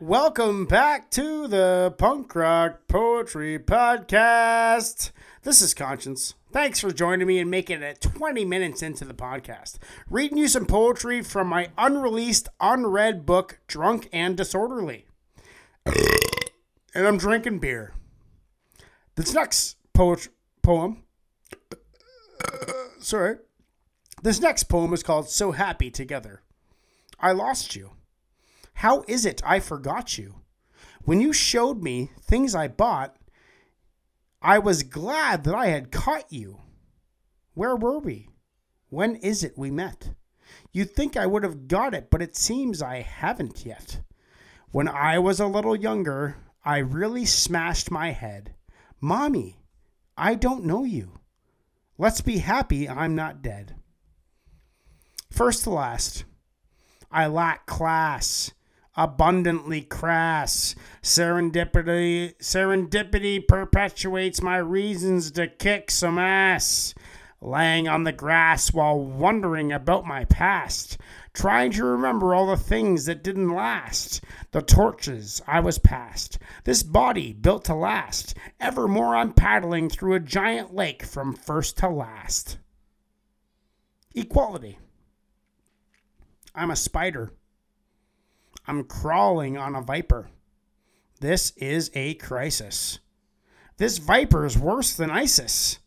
Welcome 0.00 0.66
back 0.66 1.12
to 1.12 1.46
the 1.46 1.94
Punk 1.96 2.34
Rock 2.34 2.88
Poetry 2.88 3.56
Podcast. 3.60 5.12
This 5.44 5.62
is 5.62 5.74
Conshinz. 5.74 6.34
Thanks 6.50 6.80
for 6.80 6.90
joining 6.90 7.28
me 7.28 7.38
and 7.38 7.48
making 7.48 7.84
it 7.84 8.00
20 8.00 8.44
minutes 8.44 8.82
into 8.82 9.04
the 9.04 9.14
podcast. 9.14 9.78
Reading 10.10 10.38
you 10.38 10.48
some 10.48 10.66
poetry 10.66 11.22
from 11.22 11.46
my 11.46 11.68
unreleased, 11.78 12.48
unread 12.58 13.24
book, 13.24 13.60
Drunk 13.68 14.08
and 14.12 14.36
Disorderly. 14.36 15.06
and 15.86 17.06
I'm 17.06 17.16
drinking 17.16 17.60
beer. 17.60 17.94
This 19.14 19.32
next 19.32 19.76
poet- 19.94 20.28
poem, 20.62 21.04
uh, 21.72 21.76
sorry, 23.00 23.36
this 24.22 24.40
next 24.40 24.64
poem 24.64 24.92
is 24.92 25.02
called 25.02 25.28
So 25.28 25.52
Happy 25.52 25.90
Together. 25.90 26.42
I 27.18 27.32
lost 27.32 27.76
you. 27.76 27.92
How 28.74 29.04
is 29.06 29.24
it 29.24 29.40
I 29.44 29.60
forgot 29.60 30.18
you? 30.18 30.40
When 31.04 31.20
you 31.20 31.32
showed 31.32 31.82
me 31.82 32.10
things 32.20 32.54
I 32.54 32.68
bought, 32.68 33.16
I 34.42 34.58
was 34.58 34.82
glad 34.82 35.44
that 35.44 35.54
I 35.54 35.66
had 35.66 35.92
caught 35.92 36.32
you. 36.32 36.60
Where 37.54 37.76
were 37.76 37.98
we? 37.98 38.28
When 38.88 39.16
is 39.16 39.44
it 39.44 39.56
we 39.56 39.70
met? 39.70 40.10
You'd 40.72 40.94
think 40.94 41.16
I 41.16 41.26
would 41.26 41.42
have 41.42 41.68
got 41.68 41.94
it, 41.94 42.10
but 42.10 42.20
it 42.20 42.36
seems 42.36 42.82
I 42.82 43.00
haven't 43.00 43.64
yet. 43.64 44.00
When 44.70 44.88
I 44.88 45.18
was 45.18 45.40
a 45.40 45.46
little 45.46 45.76
younger, 45.76 46.36
I 46.64 46.78
really 46.78 47.24
smashed 47.24 47.90
my 47.90 48.10
head. 48.10 48.54
Mommy, 49.00 49.58
I 50.16 50.34
don't 50.34 50.64
know 50.64 50.84
you. 50.84 51.18
Let's 51.98 52.20
be 52.20 52.38
happy 52.38 52.88
I'm 52.88 53.14
not 53.14 53.42
dead. 53.42 53.76
First 55.30 55.64
to 55.64 55.70
last, 55.70 56.24
I 57.10 57.26
lack 57.26 57.66
class, 57.66 58.52
abundantly 58.96 59.82
crass. 59.82 60.74
Serendipity, 61.02 62.36
serendipity 62.38 63.46
perpetuates 63.46 64.42
my 64.42 64.58
reasons 64.58 65.30
to 65.32 65.48
kick 65.48 65.90
some 65.90 66.18
ass. 66.18 66.94
Laying 67.40 67.88
on 67.88 68.04
the 68.04 68.12
grass 68.12 68.72
while 68.72 68.98
wondering 68.98 69.70
about 69.70 70.06
my 70.06 70.24
past, 70.24 70.96
trying 71.34 71.72
to 71.72 71.84
remember 71.84 72.34
all 72.34 72.46
the 72.46 72.56
things 72.56 73.04
that 73.04 73.24
didn't 73.24 73.52
last, 73.52 74.22
the 74.52 74.62
torches 74.62 75.42
I 75.46 75.60
was 75.60 75.78
past, 75.78 76.38
this 76.62 76.82
body 76.82 77.32
built 77.32 77.64
to 77.66 77.74
last. 77.74 78.34
Evermore 78.60 79.16
I'm 79.16 79.32
paddling 79.32 79.90
through 79.90 80.14
a 80.14 80.20
giant 80.20 80.72
lake 80.72 81.04
from 81.04 81.34
first 81.34 81.76
to 81.78 81.88
last. 81.88 82.58
Equality. 84.14 84.78
I'm 86.54 86.70
a 86.70 86.76
spider. 86.76 87.32
I'm 88.66 88.84
crawling 88.84 89.58
on 89.58 89.74
a 89.74 89.82
viper. 89.82 90.30
This 91.20 91.50
is 91.56 91.90
a 91.94 92.14
crisis. 92.14 93.00
This 93.76 93.98
viper 93.98 94.46
is 94.46 94.56
worse 94.56 94.94
than 94.94 95.10
ISIS. 95.10 95.80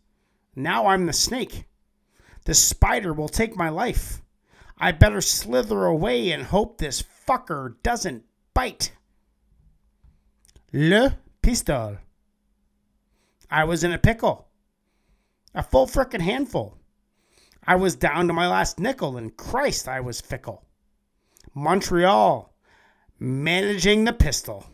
Now 0.56 0.88
I'm 0.88 1.06
the 1.06 1.14
snake. 1.14 1.66
The 2.46 2.54
spider 2.54 3.14
will 3.14 3.30
take 3.30 3.56
my 3.56 3.70
life. 3.70 4.22
I 4.80 4.92
better 4.92 5.22
slither 5.22 5.86
away 5.86 6.32
and 6.32 6.44
hope 6.44 6.78
this 6.78 7.04
fucker 7.28 7.76
doesn't 7.84 8.24
bite. 8.54 8.92
Le 10.72 11.18
pistol. 11.42 11.98
I 13.50 13.64
was 13.64 13.84
in 13.84 13.92
a 13.92 13.98
pickle. 13.98 14.48
A 15.56 15.64
full 15.64 15.88
frickin' 15.88 16.22
handful. 16.22 16.78
I 17.66 17.76
was 17.76 17.96
down 17.96 18.28
to 18.28 18.34
my 18.34 18.48
last 18.48 18.80
nickel, 18.80 19.18
and 19.18 19.36
Christ, 19.36 19.88
I 19.88 20.00
was 20.00 20.22
fickle. 20.22 20.64
Montreal, 21.54 22.54
managing 23.20 24.06
the 24.06 24.14
pistol, 24.14 24.68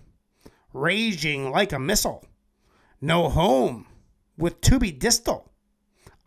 raging 0.74 1.50
like 1.50 1.72
a 1.72 1.80
missile. 1.80 2.26
No 3.00 3.30
home 3.30 3.88
with 4.38 4.62
to 4.62 4.80
be 4.80 4.92
distal. 4.92 5.52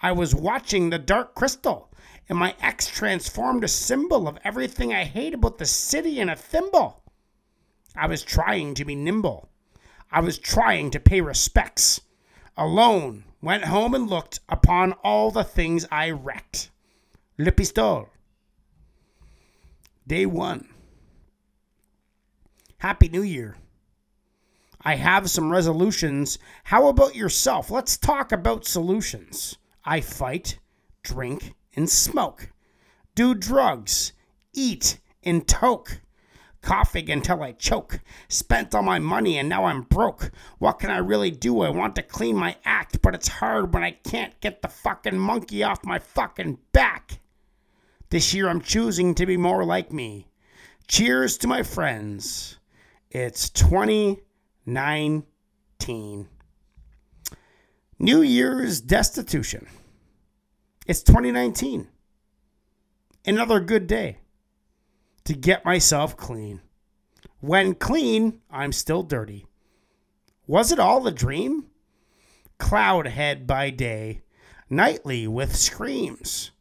I 0.01 0.13
was 0.13 0.35
watching 0.35 0.91
the 0.91 0.99
dark 0.99 1.35
crystal, 1.35 1.93
and 2.29 2.39
my 2.39 2.55
ex 2.61 2.89
transformed 2.89 3.63
a 3.65 3.69
symbol 3.69 4.27
of 4.27 4.39
everything 4.45 4.93
I 4.93 5.05
hate 5.05 5.35
about 5.35 5.59
the 5.59 5.67
city 5.67 6.21
in 6.21 6.29
a 6.29 6.37
thimble. 6.37 7.03
I 7.95 8.07
was 8.07 8.23
trying 8.23 8.75
to 8.75 8.85
be 8.85 8.95
nimble. 8.95 9.49
I 10.11 10.21
was 10.21 10.39
trying 10.39 10.91
to 10.91 11.01
pay 11.01 11.21
respects. 11.21 12.01
Alone, 12.57 13.25
went 13.41 13.65
home 13.65 13.95
and 13.95 14.09
looked 14.09 14.41
upon 14.49 14.93
all 15.05 15.31
the 15.31 15.45
things 15.45 15.87
I 15.91 16.11
wrecked. 16.11 16.71
Le 17.39 17.53
pistol. 17.53 18.09
Day 20.07 20.27
one. 20.27 20.69
Happy 22.79 23.09
New 23.09 23.23
Year. 23.23 23.57
I 24.83 24.95
have 24.97 25.31
some 25.31 25.51
resolutions. 25.51 26.39
How 26.65 26.89
about 26.89 27.17
yourself? 27.17 27.71
Let's 27.71 27.97
talk 27.97 28.31
about 28.31 28.67
solutions. 28.67 29.57
I 29.85 30.01
fight, 30.01 30.59
drink, 31.03 31.55
and 31.77 31.89
smoke. 31.89 32.51
Do 33.15 33.35
drugs, 33.35 34.13
eat, 34.53 34.99
and 35.23 35.47
toke. 35.47 36.01
Coughing 36.63 37.11
until 37.11 37.43
I 37.43 37.53
choke. 37.53 38.01
Spent 38.29 38.75
all 38.75 38.83
my 38.83 38.99
money 38.99 39.39
and 39.39 39.49
now 39.49 39.67
I'm 39.67 39.83
broke. 39.83 40.33
What 40.59 40.81
can 40.81 40.91
I 40.91 40.99
really 40.99 41.31
do? 41.31 41.61
I 41.61 41.71
want 41.71 41.95
to 41.95 42.03
clean 42.03 42.37
my 42.37 42.57
act, 42.65 43.01
but 43.03 43.15
it's 43.15 43.29
hard 43.29 43.73
when 43.73 43.85
I 43.85 43.93
can't 43.93 44.41
get 44.41 44.63
the 44.63 44.69
fucking 44.69 45.17
monkey 45.17 45.63
off 45.63 45.85
my 45.85 46.01
fucking 46.01 46.59
back. 46.73 47.21
This 48.11 48.35
year 48.35 48.49
I'm 48.49 48.61
choosing 48.61 49.15
to 49.15 49.27
be 49.27 49.37
more 49.37 49.65
like 49.65 49.93
me. 49.93 50.27
Cheers 50.89 51.39
to 51.39 51.47
my 51.47 51.63
friends. 51.63 52.59
It's 53.11 53.49
2019. 53.51 56.29
New 57.99 58.23
Year's 58.23 58.81
destitution. 58.81 59.67
It's 60.87 61.03
2019. 61.03 61.89
Another 63.27 63.59
good 63.59 63.89
day 63.89 64.19
to 65.25 65.35
get 65.35 65.65
myself 65.65 66.17
clean. 66.17 66.61
When 67.41 67.75
clean, 67.75 68.41
I'm 68.53 68.71
still 68.71 69.03
dirty. 69.03 69.47
Was 70.47 70.71
it 70.71 70.79
all 70.79 71.05
a 71.05 71.11
dream? 71.11 71.67
Cloud 72.59 73.09
head 73.09 73.49
by 73.49 73.71
day, 73.71 74.23
nightly 74.71 75.27
with 75.27 75.57
screams. 75.57 76.53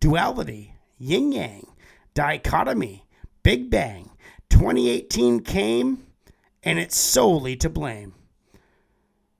Duality, 0.00 0.74
yin 0.96 1.32
yang, 1.32 1.66
dichotomy, 2.14 3.04
big 3.42 3.68
bang. 3.68 4.08
2018 4.48 5.40
came, 5.40 6.06
and 6.62 6.78
it's 6.78 6.96
solely 6.96 7.54
to 7.56 7.68
blame 7.68 8.14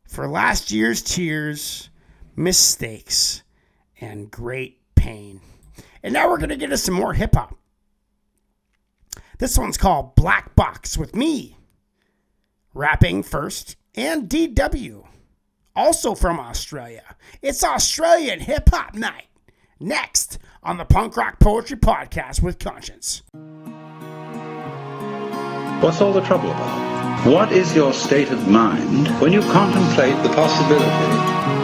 for 0.07 0.29
last 0.29 0.71
year's 0.71 1.01
tears, 1.03 1.89
mistakes, 2.37 3.43
and 4.01 4.31
great 4.31 4.79
pain. 4.95 5.41
And 6.03 6.13
now 6.13 6.29
we're 6.29 6.39
going 6.39 6.49
to 6.51 6.57
get 6.57 6.73
us 6.73 6.83
some 6.83 6.95
more 6.95 7.15
hip 7.15 7.35
hop. 7.35 7.57
This 9.39 9.59
one's 9.59 9.77
called 9.77 10.17
Black 10.17 10.55
Box 10.57 10.99
with 10.99 11.15
me, 11.15 11.57
rapping 12.75 13.23
first, 13.23 13.77
and 13.95 14.29
DW, 14.29 15.07
also 15.77 16.15
from 16.15 16.41
Australia. 16.41 17.17
It's 17.41 17.63
Australian 17.63 18.41
Hip 18.41 18.69
Hop 18.71 18.95
Night. 18.95 19.27
Next 19.81 20.39
on 20.63 20.77
the 20.77 20.85
Punk 20.85 21.17
Rock 21.17 21.39
Poetry 21.39 21.77
Podcast 21.77 22.43
with 22.43 22.59
Conshinz. 22.59 23.23
What's 25.81 26.01
all 26.01 26.13
the 26.13 26.23
trouble 26.23 26.51
about? 26.51 27.25
What 27.27 27.53
is 27.53 27.75
your 27.77 27.93
state 27.93 28.31
of 28.31 28.49
mind 28.49 29.09
when 29.21 29.33
you 29.33 29.41
contemplate 29.43 30.21
the 30.25 30.31
possibility 30.31 31.58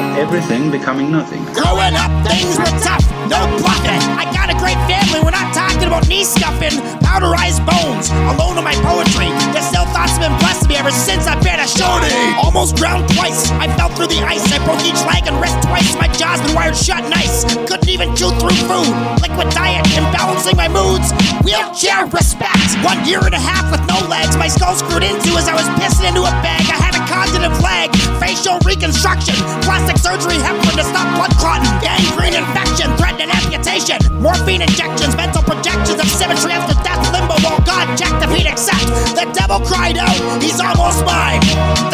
of 0.00 0.16
everything 0.16 0.70
becoming 0.70 1.12
nothing? 1.12 1.44
Growing 1.52 1.94
up, 1.94 2.10
things 2.24 2.56
were 2.56 2.74
tough, 2.80 3.04
no 3.28 3.44
bluffing. 3.60 4.00
I 4.16 4.24
got 4.32 4.48
a 4.48 4.56
great 4.56 4.80
family, 4.88 5.20
we're 5.20 5.36
not 5.36 5.52
talking 5.52 5.86
about 5.86 6.08
knee 6.08 6.24
scuffing. 6.24 6.80
Powderized 7.04 7.60
bones, 7.66 8.08
alone 8.32 8.56
in 8.56 8.64
my 8.64 8.74
poetry. 8.86 9.28
Their 9.52 9.66
still 9.66 9.84
thoughts 9.92 10.16
have 10.16 10.24
been 10.24 10.36
blessed 10.38 10.68
me 10.68 10.76
ever 10.76 10.90
since 10.90 11.26
I've 11.26 11.42
been 11.42 11.60
a 11.60 11.68
shorty. 11.68 12.12
Almost 12.40 12.76
drowned 12.76 13.08
twice, 13.12 13.50
I 13.60 13.68
fell 13.76 13.90
through 13.90 14.08
the 14.08 14.22
ice. 14.24 14.46
I 14.52 14.58
broke 14.64 14.80
each 14.86 15.00
leg 15.04 15.26
and 15.28 15.36
wrist 15.42 15.60
twice. 15.66 15.94
My 15.98 16.08
jaw's 16.16 16.40
been 16.40 16.54
wired 16.54 16.76
shut 16.76 17.04
nice. 17.10 17.44
Couldn't 17.68 17.88
even 17.88 18.14
chew 18.16 18.30
through 18.40 18.56
food. 18.64 18.90
Liquid 19.20 19.50
diet, 19.52 19.84
imbalancing 19.92 20.56
my 20.56 20.68
moods. 20.68 21.12
Wheelchair 21.44 22.06
respect. 22.06 22.72
One 22.86 23.04
year 23.04 23.20
and 23.20 23.34
a 23.34 23.42
half 23.42 23.68
with 23.70 23.82
no 23.90 23.98
legs. 24.08 24.36
My 24.36 24.48
skull 24.48 24.74
screwed 24.76 25.02
into 25.02 25.36
as 25.36 25.48
I 25.48 25.54
was 25.54 25.68
pissing 25.76 26.08
into 26.08 26.22
a 26.22 26.34
bag. 26.40 26.64
I 26.70 26.78
had 26.78 26.89
a 27.20 27.26
cognitive 27.26 27.60
lag, 27.60 27.90
facial 28.18 28.58
reconstruction, 28.64 29.34
plastic 29.62 29.98
surgery, 29.98 30.40
heparin 30.40 30.76
to 30.76 30.84
stop 30.84 31.06
blood 31.16 31.32
clotting, 31.36 31.70
gangrene 31.80 32.34
infection, 32.34 32.96
threatening 32.96 33.30
amputation, 33.30 33.98
morphine 34.20 34.62
injections, 34.62 35.14
mental 35.16 35.42
projections 35.42 36.00
of 36.00 36.08
symmetry 36.08 36.52
after 36.52 36.74
death, 36.82 37.00
God 37.70 37.86
checked 37.94 38.18
if 38.18 38.30
he'd 38.34 38.50
accept. 38.50 38.82
The 39.14 39.30
devil 39.30 39.62
cried 39.62 39.94
out, 39.96 40.18
he's 40.42 40.58
almost 40.58 41.06
mine. 41.06 41.38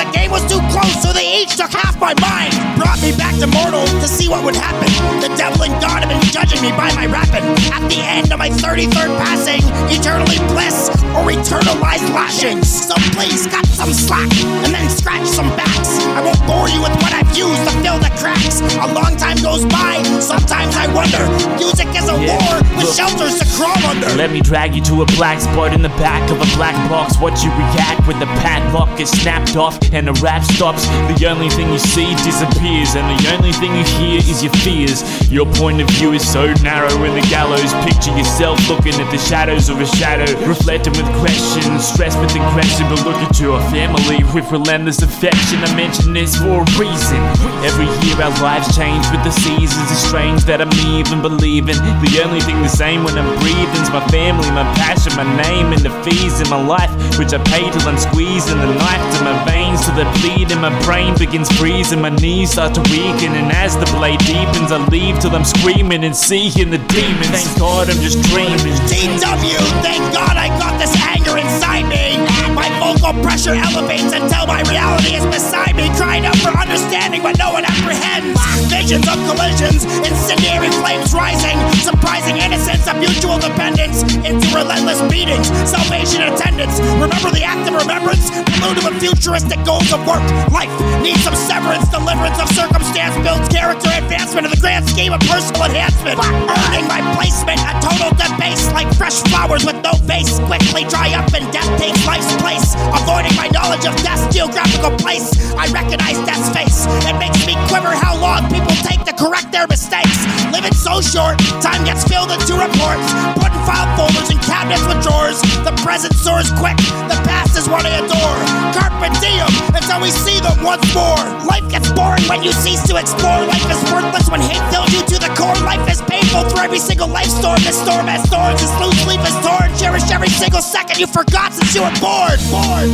The 0.00 0.08
game 0.16 0.30
was 0.32 0.40
too 0.48 0.60
close, 0.72 0.96
so 1.04 1.12
they 1.12 1.42
each 1.44 1.52
took 1.56 1.68
half 1.70 2.00
my 2.00 2.16
mind. 2.16 2.56
Brought 2.80 3.00
me 3.04 3.12
back 3.20 3.36
to 3.44 3.46
mortal 3.46 3.84
to 3.84 4.08
see 4.08 4.24
what 4.28 4.40
would 4.44 4.56
happen. 4.56 4.88
The 5.20 5.28
devil 5.36 5.60
and 5.68 5.76
God 5.84 6.00
have 6.00 6.08
been 6.08 6.24
judging 6.32 6.62
me 6.64 6.72
by 6.72 6.88
my 6.96 7.04
rapping. 7.04 7.44
At 7.76 7.84
the 7.92 8.00
end 8.00 8.32
of 8.32 8.38
my 8.40 8.48
33rd 8.48 9.12
passing, 9.20 9.60
eternally 9.92 10.40
bliss 10.48 10.88
or 11.12 11.28
eternalized 11.28 12.08
lashings. 12.16 12.64
So 12.88 12.94
please 13.12 13.44
cut 13.46 13.66
some 13.68 13.92
slack 13.92 14.32
and 14.64 14.72
then 14.72 14.88
scratch 14.88 15.28
some 15.28 15.48
backs. 15.60 16.00
I 16.16 16.24
won't 16.24 16.40
bore 16.48 16.72
you 16.72 16.80
with 16.80 16.96
what 17.04 17.12
I've 17.12 17.28
used 17.36 17.62
to 17.68 17.72
fill 17.84 18.00
the 18.00 18.12
cracks. 18.16 18.64
A 18.80 18.88
long 18.96 19.16
time 19.20 19.36
goes 19.44 19.64
by, 19.68 20.00
sometimes 20.24 20.72
I 20.72 20.88
wonder. 20.96 21.20
Music 21.60 21.88
is 21.92 22.08
a 22.08 22.16
Yeah, 22.16 22.32
war 22.32 22.56
with 22.80 22.88
look. 22.88 22.96
shelters 22.96 23.36
to 23.40 23.46
crawl 23.56 23.76
under. 23.92 24.08
Let 24.16 24.30
me 24.32 24.40
drag 24.40 24.74
you 24.74 24.80
to 24.88 25.02
a 25.02 25.06
black 25.20 25.40
spot 25.40 25.65
in 25.72 25.82
the 25.82 25.94
back 26.00 26.22
of 26.30 26.36
a 26.36 26.48
black 26.56 26.76
box. 26.90 27.18
what 27.18 27.42
you 27.42 27.50
react 27.50 28.06
when 28.06 28.18
the 28.18 28.26
padlock 28.42 28.90
gets 28.98 29.10
snapped 29.10 29.56
off 29.56 29.78
and 29.92 30.06
the 30.06 30.12
rap 30.20 30.42
stops. 30.44 30.86
The 31.16 31.26
only 31.26 31.48
thing 31.50 31.72
you 31.72 31.78
see 31.78 32.14
disappears, 32.26 32.94
and 32.94 33.06
the 33.08 33.34
only 33.34 33.52
thing 33.52 33.74
you 33.74 33.84
hear 33.98 34.18
is 34.18 34.42
your 34.42 34.52
fears. 34.64 35.00
Your 35.30 35.46
point 35.54 35.80
of 35.80 35.88
view 35.96 36.12
is 36.12 36.24
so 36.26 36.52
narrow 36.62 36.92
in 37.04 37.14
the 37.14 37.26
gallows. 37.30 37.72
Picture 37.88 38.16
yourself 38.16 38.58
looking 38.68 38.94
at 39.00 39.10
the 39.10 39.18
shadows 39.18 39.68
of 39.68 39.80
a 39.80 39.86
shadow, 39.86 40.28
reflecting 40.46 40.92
with 40.92 41.08
questions, 41.20 41.86
stressed 41.86 42.18
with 42.20 42.34
aggression. 42.36 42.86
But 42.90 43.04
look 43.06 43.16
at 43.16 43.40
your 43.40 43.60
family 43.72 44.22
with 44.34 44.50
relentless 44.52 45.02
affection. 45.02 45.64
I 45.64 45.74
mention 45.74 46.12
this 46.12 46.36
for 46.36 46.60
a 46.60 46.66
reason. 46.76 47.20
Every 47.64 47.88
year 48.04 48.20
our 48.20 48.34
lives 48.42 48.76
change 48.76 49.08
with 49.10 49.24
the 49.24 49.32
seasons. 49.32 49.90
It's 49.90 50.04
strange 50.04 50.44
that 50.44 50.60
I'm 50.60 50.72
even 50.92 51.22
believing. 51.22 51.76
The 52.04 52.20
only 52.24 52.40
thing 52.40 52.60
the 52.62 52.68
same 52.68 53.04
when 53.04 53.16
I'm 53.16 53.26
breathing's 53.40 53.90
my 53.90 54.04
family, 54.08 54.50
my 54.50 54.66
passion, 54.76 55.14
my 55.16 55.24
name, 55.40 55.55
and 55.64 55.80
the 55.80 55.90
fees 56.04 56.40
in 56.40 56.48
my 56.50 56.60
life, 56.60 56.90
which 57.18 57.32
I 57.32 57.38
pay 57.44 57.64
till 57.70 57.88
I'm 57.88 57.96
squeezing 57.96 58.58
the 58.58 58.72
knife 58.74 59.04
to 59.16 59.24
my 59.24 59.36
veins 59.44 59.84
till 59.84 59.94
they 59.94 60.04
bleed 60.20 60.52
and 60.52 60.60
my 60.60 60.74
brain 60.84 61.16
begins 61.16 61.50
freezing. 61.56 62.00
My 62.00 62.10
knees 62.10 62.52
start 62.52 62.74
to 62.74 62.82
weaken, 62.92 63.32
and 63.32 63.50
as 63.52 63.76
the 63.76 63.86
blade 63.96 64.20
deepens, 64.20 64.72
I 64.72 64.78
leave 64.88 65.18
till 65.20 65.34
I'm 65.34 65.44
screaming 65.44 66.04
and 66.04 66.14
seeing 66.14 66.70
the 66.70 66.78
demons. 66.92 67.30
Thank 67.30 67.58
God 67.58 67.88
I'm 67.88 68.00
just 68.02 68.20
dreaming. 68.28 68.76
DW, 68.90 69.58
thank 69.80 70.02
God 70.12 70.36
I 70.36 70.48
got 70.58 70.78
this 70.78 70.94
anger 71.00 71.38
inside 71.38 71.88
me. 71.88 72.18
My 72.54 72.68
vocal 72.86 73.18
pressure 73.22 73.54
elevates 73.54 74.14
until 74.14 74.46
my 74.46 74.62
reality 74.70 75.18
is 75.18 75.26
beside 75.26 75.74
me, 75.74 75.90
crying 75.98 76.24
out 76.24 76.38
for 76.38 76.54
understanding 76.54 77.20
but 77.22 77.34
no 77.38 77.50
one 77.50 77.64
apprehends. 77.66 78.38
Visions 78.70 79.06
of 79.10 79.18
collisions, 79.26 79.82
incendiary 80.06 80.70
flames 80.78 81.10
rising, 81.10 81.58
surprising 81.82 82.38
innocence 82.38 82.86
of 82.86 82.94
mutual 83.02 83.38
dependence 83.42 84.06
into 84.22 84.46
relentless 84.54 85.02
beatings, 85.10 85.50
salvation 85.66 86.22
attendance. 86.30 86.78
Remember 87.02 87.30
the 87.34 87.42
act 87.42 87.66
of 87.66 87.74
remembrance? 87.74 88.30
Prelude 88.62 88.86
of 88.86 88.94
futuristic 89.02 89.58
goals 89.66 89.90
of 89.90 90.06
work. 90.06 90.22
Life 90.54 90.70
needs 91.02 91.22
some 91.26 91.34
severance, 91.34 91.90
deliverance 91.90 92.38
of 92.38 92.46
circumstance 92.54 93.18
builds 93.26 93.48
character 93.50 93.90
advancement 93.98 94.46
in 94.46 94.52
the 94.54 94.62
grand 94.62 94.86
scheme 94.86 95.12
of 95.12 95.20
personal 95.26 95.66
enhancement. 95.66 96.22
Earning 96.22 96.86
my 96.86 97.02
placement, 97.18 97.58
a 97.66 97.74
total 97.82 98.14
debase 98.14 98.70
like 98.70 98.86
fresh 98.94 99.18
flowers 99.26 99.66
with 99.66 99.82
no 99.82 99.98
base. 100.06 100.38
Quickly 100.46 100.86
dry 100.86 101.10
up 101.18 101.26
and 101.34 101.50
death 101.50 101.66
takes 101.82 102.06
life's 102.06 102.30
place. 102.38 102.75
Avoiding 102.94 103.36
my 103.36 103.48
knowledge 103.48 103.86
of 103.86 103.96
death's 104.02 104.26
geographical 104.34 104.90
place. 104.98 105.54
I 105.54 105.66
recognize 105.72 106.18
death's 106.26 106.50
face. 106.50 106.86
It 107.06 107.18
makes 107.18 107.46
me 107.46 107.54
quiver 107.68 107.90
how 107.90 108.18
long 108.20 108.50
people 108.50 108.74
take 108.82 108.95
correct 109.16 109.50
their 109.50 109.66
mistakes. 109.66 110.24
Living 110.52 110.72
so 110.76 111.00
short, 111.00 111.40
time 111.64 111.82
gets 111.84 112.04
filled 112.04 112.30
into 112.30 112.54
reports. 112.54 113.06
Put 113.40 113.50
in 113.50 113.60
file 113.64 113.88
folders 113.96 114.28
and 114.30 114.40
cabinets 114.44 114.84
with 114.86 115.02
drawers. 115.02 115.40
The 115.64 115.72
present 115.82 116.14
soars 116.14 116.52
quick, 116.60 116.76
the 117.08 117.18
past 117.24 117.56
is 117.56 117.68
what 117.68 117.84
I 117.84 117.98
adore. 118.04 118.38
Carpe 118.76 119.08
diem 119.18 119.48
until 119.72 120.00
we 120.00 120.12
see 120.12 120.38
them 120.40 120.62
once 120.62 120.84
more. 120.94 121.18
Life 121.48 121.66
gets 121.72 121.90
boring 121.92 122.22
when 122.28 122.44
you 122.44 122.52
cease 122.52 122.84
to 122.86 122.96
explore. 122.96 123.40
Life 123.48 123.66
is 123.72 123.80
worthless 123.90 124.28
when 124.30 124.40
hate 124.40 124.62
fills 124.70 124.92
you 124.92 125.02
to 125.02 125.16
the 125.18 125.32
core. 125.34 125.56
Life 125.64 125.84
is 125.90 126.00
painful 126.04 126.48
through 126.52 126.62
every 126.62 126.78
single 126.78 127.08
life 127.08 127.32
storm. 127.32 127.58
This 127.64 127.80
storm 127.80 128.06
has 128.06 128.22
thorns, 128.28 128.60
this 128.60 128.72
loose 128.78 129.02
leaf 129.08 129.22
is 129.24 129.36
torn. 129.40 129.72
Cherish 129.80 130.08
every 130.12 130.30
single 130.30 130.60
second 130.62 131.00
you 131.00 131.06
forgot 131.06 131.52
since 131.52 131.74
you 131.74 131.82
were 131.82 131.96
born. 131.98 132.36
Born. 132.52 132.88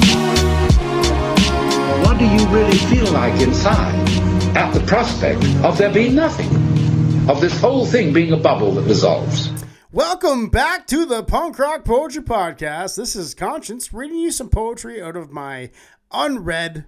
What 2.03 2.19
do 2.19 2.27
you 2.27 2.47
really 2.49 2.79
feel 2.91 3.11
like 3.13 3.41
inside 3.41 4.32
at 4.55 4.75
the 4.75 4.81
prospect 4.81 5.43
of 5.65 5.79
there 5.79 5.93
being 5.93 6.15
nothing? 6.15 6.49
Of 7.29 7.41
this 7.41 7.59
whole 7.59 7.87
thing 7.87 8.13
being 8.13 8.33
a 8.33 8.37
bubble 8.37 8.73
that 8.73 8.87
dissolves? 8.87 9.51
Welcome 9.93 10.49
back 10.49 10.87
to 10.89 11.07
the 11.07 11.23
Punk 11.23 11.59
Rock 11.59 11.85
Poetry 11.85 12.23
Podcast. 12.23 12.97
This 12.97 13.17
is 13.17 13.35
Conshinz 13.35 13.93
reading 13.93 14.19
you 14.19 14.31
some 14.31 14.51
poetry 14.51 15.01
out 15.01 15.17
of 15.17 15.31
my 15.31 15.71
unread, 16.11 16.85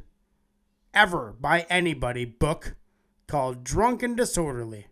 ever 0.93 1.35
by 1.41 1.67
anybody 1.71 2.25
book 2.27 2.77
called 3.27 3.65
Drunk 3.65 4.03
and 4.03 4.17
Disorderly. 4.17 4.87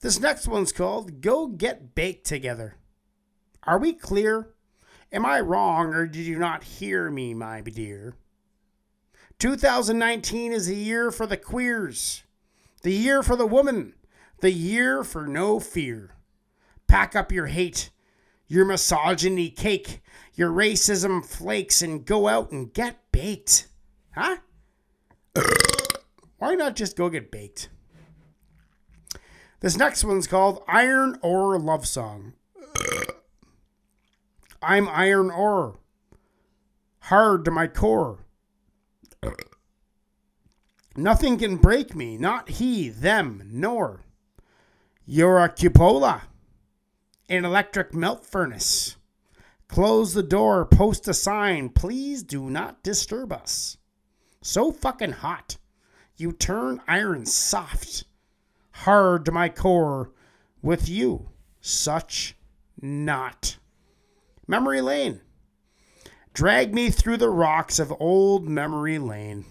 This 0.00 0.20
next 0.20 0.46
one's 0.46 0.72
called 0.72 1.20
Go 1.20 1.48
Get 1.48 1.94
Baked 1.94 2.26
Together. 2.26 2.76
Are 3.64 3.78
we 3.78 3.94
clear? 3.94 4.54
Am 5.12 5.26
I 5.26 5.40
wrong 5.40 5.92
or 5.92 6.06
did 6.06 6.24
you 6.24 6.38
not 6.38 6.62
hear 6.62 7.10
me, 7.10 7.34
my 7.34 7.60
dear? 7.62 8.14
2019 9.40 10.52
is 10.52 10.66
the 10.66 10.76
year 10.76 11.10
for 11.10 11.26
the 11.26 11.36
queers, 11.38 12.24
the 12.82 12.92
year 12.92 13.22
for 13.22 13.36
the 13.36 13.46
woman, 13.46 13.94
the 14.40 14.52
year 14.52 15.02
for 15.02 15.26
no 15.26 15.58
fear. 15.58 16.10
Pack 16.86 17.16
up 17.16 17.32
your 17.32 17.46
hate, 17.46 17.88
your 18.48 18.66
misogyny 18.66 19.48
cake, 19.48 20.02
your 20.34 20.50
racism 20.50 21.24
flakes, 21.24 21.80
and 21.80 22.04
go 22.04 22.28
out 22.28 22.52
and 22.52 22.74
get 22.74 22.98
baked. 23.12 23.66
Huh? 24.14 24.36
Why 26.36 26.54
not 26.54 26.76
just 26.76 26.94
go 26.94 27.08
get 27.08 27.30
baked? 27.30 27.70
This 29.60 29.78
next 29.78 30.04
one's 30.04 30.26
called 30.26 30.62
Iron 30.68 31.18
Ore 31.22 31.58
Love 31.58 31.86
Song. 31.86 32.34
I'm 34.60 34.86
iron 34.86 35.30
ore, 35.30 35.78
hard 37.04 37.46
to 37.46 37.50
my 37.50 37.68
core. 37.68 38.26
Nothing 40.96 41.38
can 41.38 41.56
break 41.56 41.94
me, 41.94 42.16
not 42.16 42.48
he, 42.48 42.88
them, 42.88 43.42
nor. 43.46 44.02
You're 45.06 45.38
a 45.38 45.48
cupola, 45.48 46.22
an 47.28 47.44
electric 47.44 47.94
melt 47.94 48.26
furnace. 48.26 48.96
Close 49.68 50.14
the 50.14 50.22
door, 50.22 50.64
post 50.64 51.06
a 51.06 51.14
sign, 51.14 51.68
please 51.68 52.24
do 52.24 52.50
not 52.50 52.82
disturb 52.82 53.32
us. 53.32 53.76
So 54.42 54.72
fucking 54.72 55.12
hot, 55.12 55.58
you 56.16 56.32
turn 56.32 56.80
iron 56.88 57.24
soft, 57.24 58.04
hard 58.72 59.24
to 59.26 59.32
my 59.32 59.48
core, 59.48 60.12
with 60.60 60.88
you, 60.88 61.28
such 61.60 62.36
not. 62.80 63.58
Memory 64.46 64.80
Lane. 64.80 65.20
Drag 66.32 66.74
me 66.74 66.90
through 66.90 67.18
the 67.18 67.30
rocks 67.30 67.78
of 67.78 67.94
old 68.00 68.48
memory 68.48 68.98
lane. 68.98 69.44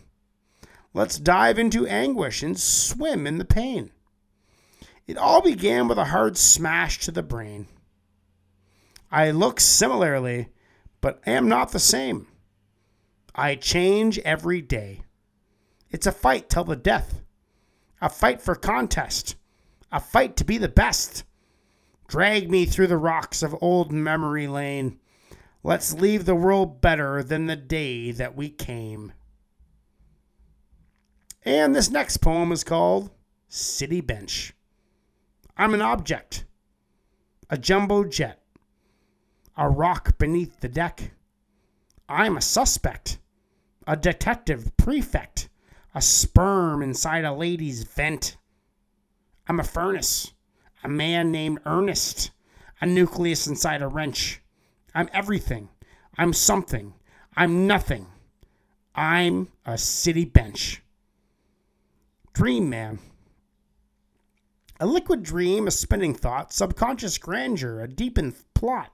Let's 0.99 1.17
dive 1.17 1.57
into 1.57 1.87
anguish 1.87 2.43
and 2.43 2.59
swim 2.59 3.25
in 3.25 3.37
the 3.37 3.45
pain. 3.45 3.91
It 5.07 5.15
all 5.15 5.41
began 5.41 5.87
with 5.87 5.97
a 5.97 6.03
hard 6.03 6.35
smash 6.35 6.99
to 6.99 7.11
the 7.11 7.23
brain. 7.23 7.67
I 9.09 9.31
look 9.31 9.61
similarly, 9.61 10.49
but 10.99 11.21
am 11.25 11.47
not 11.47 11.71
the 11.71 11.79
same. 11.79 12.27
I 13.33 13.55
change 13.55 14.19
every 14.25 14.61
day. 14.61 15.03
It's 15.89 16.05
a 16.05 16.11
fight 16.11 16.49
till 16.49 16.65
the 16.65 16.75
death, 16.75 17.21
a 18.01 18.09
fight 18.09 18.41
for 18.41 18.55
contest, 18.55 19.37
a 19.93 20.01
fight 20.01 20.35
to 20.35 20.43
be 20.43 20.57
the 20.57 20.67
best. 20.67 21.23
Drag 22.09 22.51
me 22.51 22.65
through 22.65 22.87
the 22.87 22.97
rocks 22.97 23.41
of 23.41 23.55
old 23.61 23.93
memory 23.93 24.47
lane. 24.47 24.99
Let's 25.63 25.93
leave 25.93 26.25
the 26.25 26.35
world 26.35 26.81
better 26.81 27.23
than 27.23 27.45
the 27.45 27.55
day 27.55 28.11
that 28.11 28.35
we 28.35 28.49
came. 28.49 29.13
And 31.45 31.73
this 31.73 31.89
next 31.89 32.17
poem 32.17 32.51
is 32.51 32.63
called 32.63 33.11
City 33.47 34.01
Bench. 34.01 34.53
I'm 35.55 35.73
an 35.73 35.81
object, 35.81 36.45
a 37.49 37.57
jumbo 37.57 38.03
jet, 38.03 38.41
a 39.57 39.69
rock 39.69 40.17
beneath 40.17 40.59
the 40.59 40.67
deck. 40.67 41.11
I'm 42.07 42.37
a 42.37 42.41
suspect, 42.41 43.19
a 43.87 43.95
detective 43.95 44.75
prefect, 44.77 45.49
a 45.95 46.01
sperm 46.01 46.81
inside 46.81 47.23
a 47.23 47.33
lady's 47.33 47.83
vent. 47.83 48.37
I'm 49.47 49.59
a 49.59 49.63
furnace, 49.63 50.33
a 50.83 50.89
man 50.89 51.31
named 51.31 51.59
Ernest, 51.65 52.31
a 52.81 52.85
nucleus 52.85 53.47
inside 53.47 53.81
a 53.81 53.87
wrench. 53.87 54.41
I'm 54.93 55.09
everything. 55.13 55.69
I'm 56.17 56.33
something. 56.33 56.93
I'm 57.35 57.65
nothing. 57.65 58.07
I'm 58.93 59.49
a 59.65 59.77
city 59.77 60.25
bench. 60.25 60.81
Dream 62.39 62.69
man. 62.69 62.99
A 64.79 64.85
liquid 64.85 65.23
dream, 65.23 65.67
a 65.67 65.71
spinning 65.71 66.13
thought, 66.13 66.53
subconscious 66.53 67.17
grandeur, 67.17 67.81
a 67.81 67.87
deepened 67.89 68.33
plot. 68.53 68.93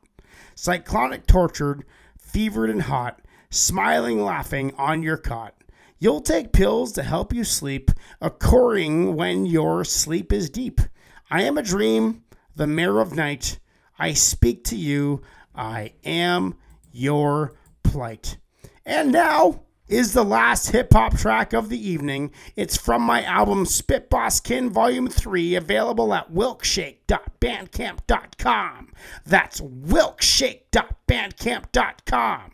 Cyclonic 0.56 1.28
tortured, 1.28 1.86
fevered 2.18 2.72
and 2.72 2.82
hot, 2.82 3.22
smiling, 3.52 4.20
laughing 4.20 4.74
on 4.80 5.04
your 5.04 5.18
cot. 5.18 5.54
You'll 6.00 6.22
take 6.22 6.54
pills 6.54 6.92
to 6.94 7.04
help 7.04 7.36
you 7.36 7.44
sleep, 7.44 7.92
occurring 8.20 9.16
when 9.16 9.46
your 9.46 9.86
sleep 9.86 10.34
is 10.34 10.50
deep. 10.50 10.82
I 11.30 11.44
am 11.44 11.56
a 11.56 11.62
dream, 11.62 12.24
the 12.56 12.66
mirror 12.66 13.00
of 13.00 13.16
night. 13.16 13.60
I 14.00 14.14
speak 14.14 14.64
to 14.64 14.76
you. 14.76 15.22
I 15.54 15.94
am 16.04 16.56
your 16.92 17.54
plight. 17.84 18.38
And 18.88 19.12
now 19.12 19.65
is 19.88 20.14
the 20.14 20.24
last 20.24 20.72
hip 20.72 20.94
hop 20.94 21.18
track 21.18 21.54
of 21.54 21.70
the 21.70 21.90
evening. 21.90 22.32
It's 22.56 22.78
from 22.78 23.02
my 23.02 23.24
album 23.24 23.66
Spit 23.66 24.10
Boss 24.10 24.40
Kin 24.40 24.70
Volume 24.70 25.08
3, 25.08 25.56
available 25.56 26.14
at 26.14 26.30
wilkshake.bandcamp.com. 26.32 28.92
That's 29.26 29.62
wilkshake.bandcamp.com. 29.62 32.52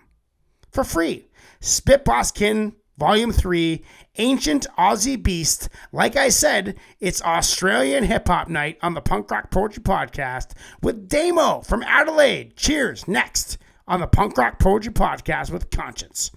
For 0.72 0.84
free. 0.84 1.28
Spit 1.60 2.06
Boss 2.06 2.32
Kin 2.32 2.76
Volume 2.98 3.32
3, 3.32 3.84
Ancient 4.18 4.68
Aussie 4.78 5.22
Beast. 5.22 5.70
Like 5.92 6.16
I 6.16 6.30
said, 6.30 6.78
it's 7.00 7.22
Australian 7.24 8.04
hip 8.04 8.28
hop 8.28 8.48
night 8.48 8.78
on 8.82 8.94
the 8.94 9.02
Punk 9.02 9.32
Rock 9.32 9.50
Poetry 9.50 9.82
Podcast 9.82 10.52
with 10.84 11.08
Damo 11.08 11.62
from 11.62 11.82
Adelaide. 11.84 12.56
Cheers. 12.56 13.08
Next 13.08 13.58
on 13.88 14.02
the 14.02 14.08
Punk 14.08 14.38
Rock 14.38 14.60
Poetry 14.60 14.94
Podcast 14.94 15.52
with 15.52 15.70
Conshinz. 15.70 16.32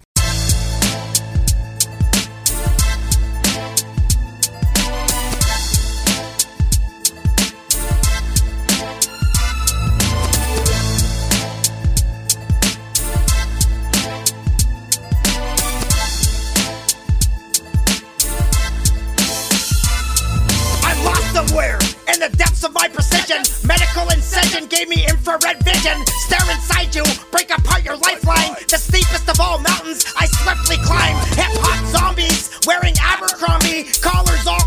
Gave 24.75 24.89
me 24.89 25.07
infrared 25.07 25.63
vision. 25.63 25.95
Stare 26.27 26.51
inside 26.51 26.93
you, 26.93 27.03
break 27.31 27.49
apart 27.49 27.85
your 27.85 27.95
lifeline. 27.95 28.55
The 28.67 28.77
steepest 28.77 29.29
of 29.29 29.39
all 29.39 29.59
mountains, 29.59 30.03
I 30.19 30.27
swiftly 30.27 30.77
climb. 30.83 31.15
Hip 31.39 31.53
hop 31.63 31.79
zombies 31.95 32.51
wearing 32.67 32.95
Abercrombie, 32.99 33.87
collars 34.01 34.47
all 34.47 34.64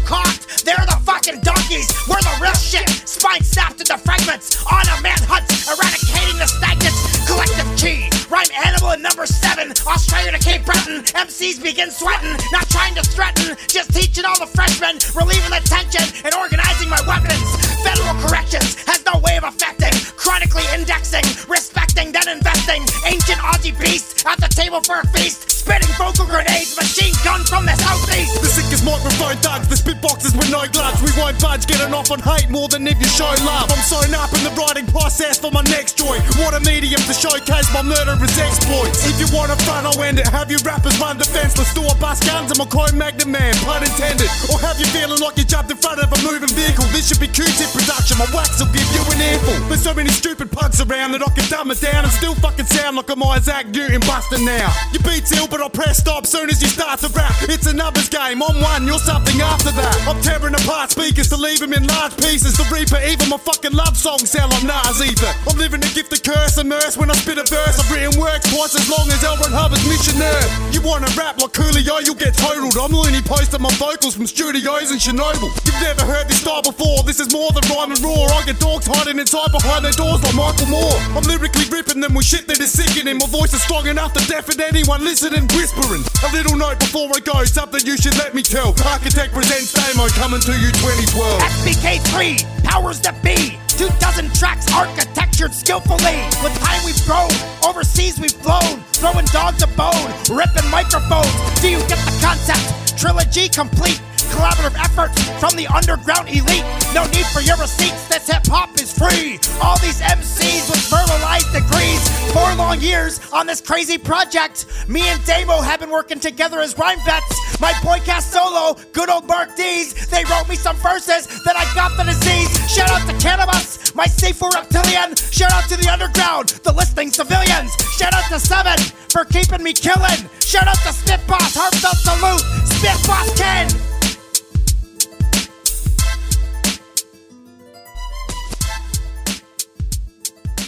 on 32.11 32.21
hate 32.21 32.49
more 32.49 32.68
than 32.68 32.87
if 32.87 32.99
you 33.01 33.07
show 33.07 33.29
love. 33.44 33.71
I'm 33.71 33.83
sewn 33.83 34.14
up 34.14 34.33
in 34.33 34.42
the 34.44 34.51
writing 34.57 34.87
process 34.87 35.38
for 35.38 35.51
my 35.51 35.62
next 35.62 35.99
joint. 35.99 36.23
A 36.49 36.61
medium 36.65 36.99
to 37.07 37.15
showcase 37.15 37.71
my 37.71 37.83
murderous 37.83 38.35
exploits. 38.41 39.07
If 39.07 39.21
you 39.21 39.29
want 39.37 39.53
a 39.53 39.57
front, 39.63 39.87
I'll 39.87 40.03
end 40.03 40.19
it. 40.19 40.27
Have 40.27 40.51
you 40.51 40.57
rappers 40.65 40.99
run 40.99 41.19
defenseless. 41.19 41.71
Do 41.75 41.87
a 41.87 41.95
bust 42.01 42.25
guns, 42.27 42.51
I'm 42.51 42.59
a 42.59 42.67
coin 42.67 42.97
magnet 42.99 43.29
man, 43.29 43.55
pun 43.63 43.85
intended. 43.85 44.27
Or 44.51 44.59
have 44.59 44.81
you 44.81 44.87
feeling 44.91 45.21
like 45.21 45.37
you 45.37 45.45
jumped 45.45 45.71
in 45.71 45.77
front 45.77 46.01
of 46.01 46.11
a 46.11 46.19
moving 46.25 46.49
vehicle? 46.51 46.83
This 46.91 47.07
should 47.07 47.21
be 47.21 47.29
Q-tip 47.29 47.71
production. 47.71 48.19
My 48.19 48.27
wax 48.35 48.59
will 48.59 48.73
give 48.75 48.89
you 48.91 49.05
an 49.07 49.21
earful. 49.23 49.55
There's 49.69 49.85
so 49.85 49.93
many 49.95 50.11
stupid 50.11 50.51
punks 50.51 50.81
around 50.81 51.13
that 51.13 51.23
I 51.23 51.31
can 51.31 51.47
dumb 51.47 51.71
it 51.71 51.79
down 51.79 52.03
and 52.03 52.13
still 52.17 52.35
fucking 52.41 52.67
sound 52.67 52.97
like 52.97 53.11
I'm 53.13 53.23
Isaac 53.23 53.69
Newton 53.69 54.01
busting 54.03 54.43
now. 54.43 54.73
Your 54.91 55.05
beat's 55.05 55.31
ill, 55.37 55.47
but 55.47 55.61
I'll 55.61 55.71
press 55.71 56.03
stop 56.03 56.27
soon 56.27 56.51
as 56.51 56.59
you 56.59 56.67
start 56.67 56.99
to 57.07 57.09
rap. 57.15 57.39
It's 57.47 57.71
a 57.71 57.75
numbers 57.77 58.09
game. 58.09 58.43
I'm 58.43 58.59
one, 58.59 58.89
you're 58.89 58.99
something 58.99 59.39
after 59.39 59.71
that. 59.79 59.95
I'm 60.09 60.19
tearing 60.25 60.59
apart 60.59 60.91
speakers 60.91 61.29
to 61.29 61.37
leave 61.37 61.61
them 61.61 61.77
in 61.77 61.87
large 61.87 62.17
pieces. 62.17 62.57
The 62.57 62.67
Reaper, 62.73 62.99
even 63.05 63.29
my 63.29 63.39
fucking 63.39 63.77
love 63.77 63.95
songs 63.95 64.31
sound 64.33 64.51
like 64.51 64.65
Nas 64.65 64.99
Ether. 65.05 65.31
I'm 65.47 65.59
living 65.61 65.85
the 65.85 65.93
gift 65.95 66.11
of 66.11 66.23
curse, 66.38 66.59
immerse 66.59 66.96
when 66.96 67.11
I 67.11 67.14
spit 67.14 67.38
a 67.38 67.46
verse. 67.46 67.79
I've 67.79 67.90
written 67.90 68.14
works 68.20 68.46
twice 68.53 68.74
as 68.74 68.87
long 68.87 69.07
as 69.11 69.22
L. 69.24 69.37
Ron 69.42 69.51
Hubbard's 69.51 69.83
missionary. 69.88 70.46
You 70.70 70.81
wanna 70.83 71.11
rap 71.18 71.40
like 71.42 71.53
Coolio, 71.53 71.98
you'll 72.05 72.18
get 72.18 72.35
totaled. 72.35 72.77
I'm 72.79 72.92
loony 72.94 73.22
posting 73.22 73.62
my 73.62 73.72
vocals 73.74 74.14
from 74.14 74.27
studios 74.27 74.90
in 74.90 74.98
Chernobyl. 74.98 75.51
You've 75.66 75.83
never 75.83 76.05
heard 76.07 76.29
this 76.29 76.40
style 76.40 76.62
before. 76.62 77.03
This 77.03 77.18
is 77.18 77.33
more 77.33 77.51
than 77.51 77.64
rhyme 77.70 77.90
and 77.90 78.01
raw. 78.01 78.31
I 78.38 78.44
get 78.46 78.61
dogs 78.61 78.87
hiding 78.87 79.18
inside 79.18 79.51
behind 79.51 79.85
their 79.85 79.96
doors 79.98 80.22
like 80.22 80.35
Michael 80.35 80.68
Moore. 80.70 80.98
I'm 81.16 81.27
lyrically 81.27 81.66
ripping 81.70 82.01
them 82.01 82.14
with 82.14 82.27
shit 82.27 82.46
that 82.46 82.61
is 82.61 82.70
sickening. 82.70 83.18
My 83.18 83.27
voice 83.27 83.53
is 83.53 83.62
strong 83.62 83.87
enough 83.87 84.12
to 84.14 84.22
deafen 84.27 84.61
anyone 84.61 85.03
listening, 85.03 85.48
whispering. 85.57 86.05
A 86.22 86.29
little 86.33 86.57
note 86.57 86.79
before 86.79 87.11
I 87.14 87.20
go, 87.20 87.44
something 87.44 87.83
you 87.85 87.96
should 87.96 88.16
let 88.16 88.35
me 88.35 88.42
tell. 88.42 88.74
Architect 88.87 89.35
presents 89.35 89.72
Damo 89.72 90.09
coming 90.14 90.40
to 90.40 90.53
you 90.55 90.70
2012. 90.79 91.40
SBK3, 91.40 92.64
powers 92.64 93.01
that 93.01 93.22
be. 93.22 93.59
Two 93.79 93.88
dozen 94.01 94.29
tracks 94.31 94.67
architectured 94.75 95.55
skillfully. 95.55 96.17
With 96.43 96.53
time 96.59 96.85
we've 96.85 97.01
grown, 97.07 97.31
overseas 97.64 98.19
we've 98.19 98.33
flown. 98.33 98.83
Throwing 98.91 99.25
dogs 99.27 99.62
a 99.62 99.69
bone, 99.69 100.11
ripping 100.29 100.69
microphones. 100.69 101.31
Do 101.61 101.71
you 101.71 101.79
get 101.87 101.99
the 102.03 102.19
concept? 102.21 102.99
Trilogy 102.99 103.49
complete. 103.49 104.03
Collaborative 104.33 104.77
effort 104.79 105.12
from 105.41 105.57
the 105.57 105.67
underground 105.69 106.29
elite. 106.29 106.64
No 106.95 107.05
need 107.12 107.27
for 107.27 107.41
your 107.41 107.57
receipts, 107.59 108.09
this 108.09 108.27
hip 108.27 108.47
hop 108.47 108.75
is 108.81 108.93
free. 108.93 109.38
All 109.62 109.77
these 109.79 110.01
MCs 110.01 110.71
with 110.71 110.88
verbalized 110.88 111.53
degrees. 111.53 112.01
Four 112.33 112.55
long 112.55 112.81
years 112.81 113.21
on 113.33 113.47
this 113.47 113.61
crazy 113.61 113.99
project. 113.99 114.67
Me 114.88 115.03
and 115.09 115.23
Damo 115.25 115.61
have 115.61 115.81
been 115.81 115.91
working 115.91 116.21
together 116.21 116.61
as 116.61 116.77
rhyme 116.79 116.99
vets. 117.05 117.61
My 117.61 117.73
boy 117.83 117.99
podcast 117.99 118.31
solo, 118.31 118.77
good 118.93 119.11
old 119.11 119.27
Mark 119.27 119.57
D's. 119.57 120.07
They 120.09 120.25
wrote 120.25 120.49
me 120.49 120.55
some 120.55 120.77
verses 120.77 121.27
that 121.45 121.57
I 121.57 121.64
got 121.75 121.97
the 121.97 122.05
disease. 122.05 122.49
Shout 122.71 122.91
out 122.91 123.07
to 123.09 123.19
cannabis, 123.19 123.95
my 123.95 124.07
C4 124.07 124.51
reptilian. 124.55 125.17
Shout 125.17 125.51
out 125.53 125.69
to 125.69 125.77
the 125.77 125.88
underground, 125.91 126.51
the 126.62 126.73
listening 126.73 127.11
civilians. 127.11 127.75
Shout 127.97 128.14
out 128.14 128.25
to 128.31 128.38
Seven 128.38 128.79
for 129.11 129.25
keeping 129.25 129.62
me 129.62 129.73
killing. 129.73 130.29
Shout 130.41 130.67
out 130.69 130.79
to 130.87 130.93
Spit 130.93 131.27
Boss, 131.27 131.55
heartfelt 131.55 131.97
salute. 131.97 132.45
Spit 132.67 133.07
Boss 133.07 133.37
Ken. 133.38 133.98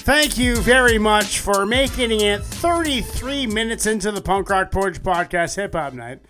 Thank 0.02 0.38
you 0.38 0.56
very 0.56 0.98
much 0.98 1.40
for 1.40 1.66
making 1.66 2.10
it 2.20 2.42
33 2.42 3.46
minutes 3.46 3.86
into 3.86 4.10
the 4.10 4.20
Punk 4.22 4.48
Rock 4.48 4.70
Poetry 4.70 5.02
Podcast 5.02 5.56
Hip 5.56 5.74
Hop 5.74 5.92
Night. 5.92 6.20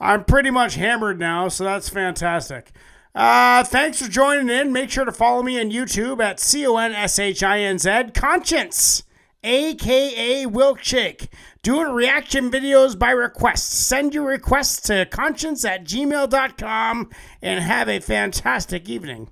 I'm 0.00 0.24
pretty 0.24 0.50
much 0.50 0.76
hammered 0.76 1.18
now, 1.18 1.48
so 1.48 1.64
that's 1.64 1.88
fantastic. 1.88 2.70
Uh, 3.14 3.64
thanks 3.64 4.00
for 4.00 4.08
joining 4.08 4.48
in. 4.48 4.72
Make 4.72 4.90
sure 4.90 5.04
to 5.04 5.12
follow 5.12 5.42
me 5.42 5.60
on 5.60 5.70
YouTube 5.70 6.22
at 6.22 6.38
C 6.38 6.66
O 6.66 6.76
N 6.76 6.92
S 6.92 7.18
H 7.18 7.42
I 7.42 7.58
N 7.60 7.78
Z 7.78 7.88
Conshinz, 8.12 9.02
aka 9.42 10.46
Wilkshake. 10.46 11.28
Doing 11.62 11.92
reaction 11.92 12.50
videos 12.50 12.96
by 12.96 13.10
request. 13.10 13.68
Send 13.70 14.14
your 14.14 14.24
requests 14.26 14.80
to 14.82 15.06
conshinz 15.06 15.68
at 15.68 15.84
gmail.com 15.84 17.10
and 17.42 17.60
have 17.60 17.88
a 17.88 17.98
fantastic 17.98 18.88
evening. 18.88 19.28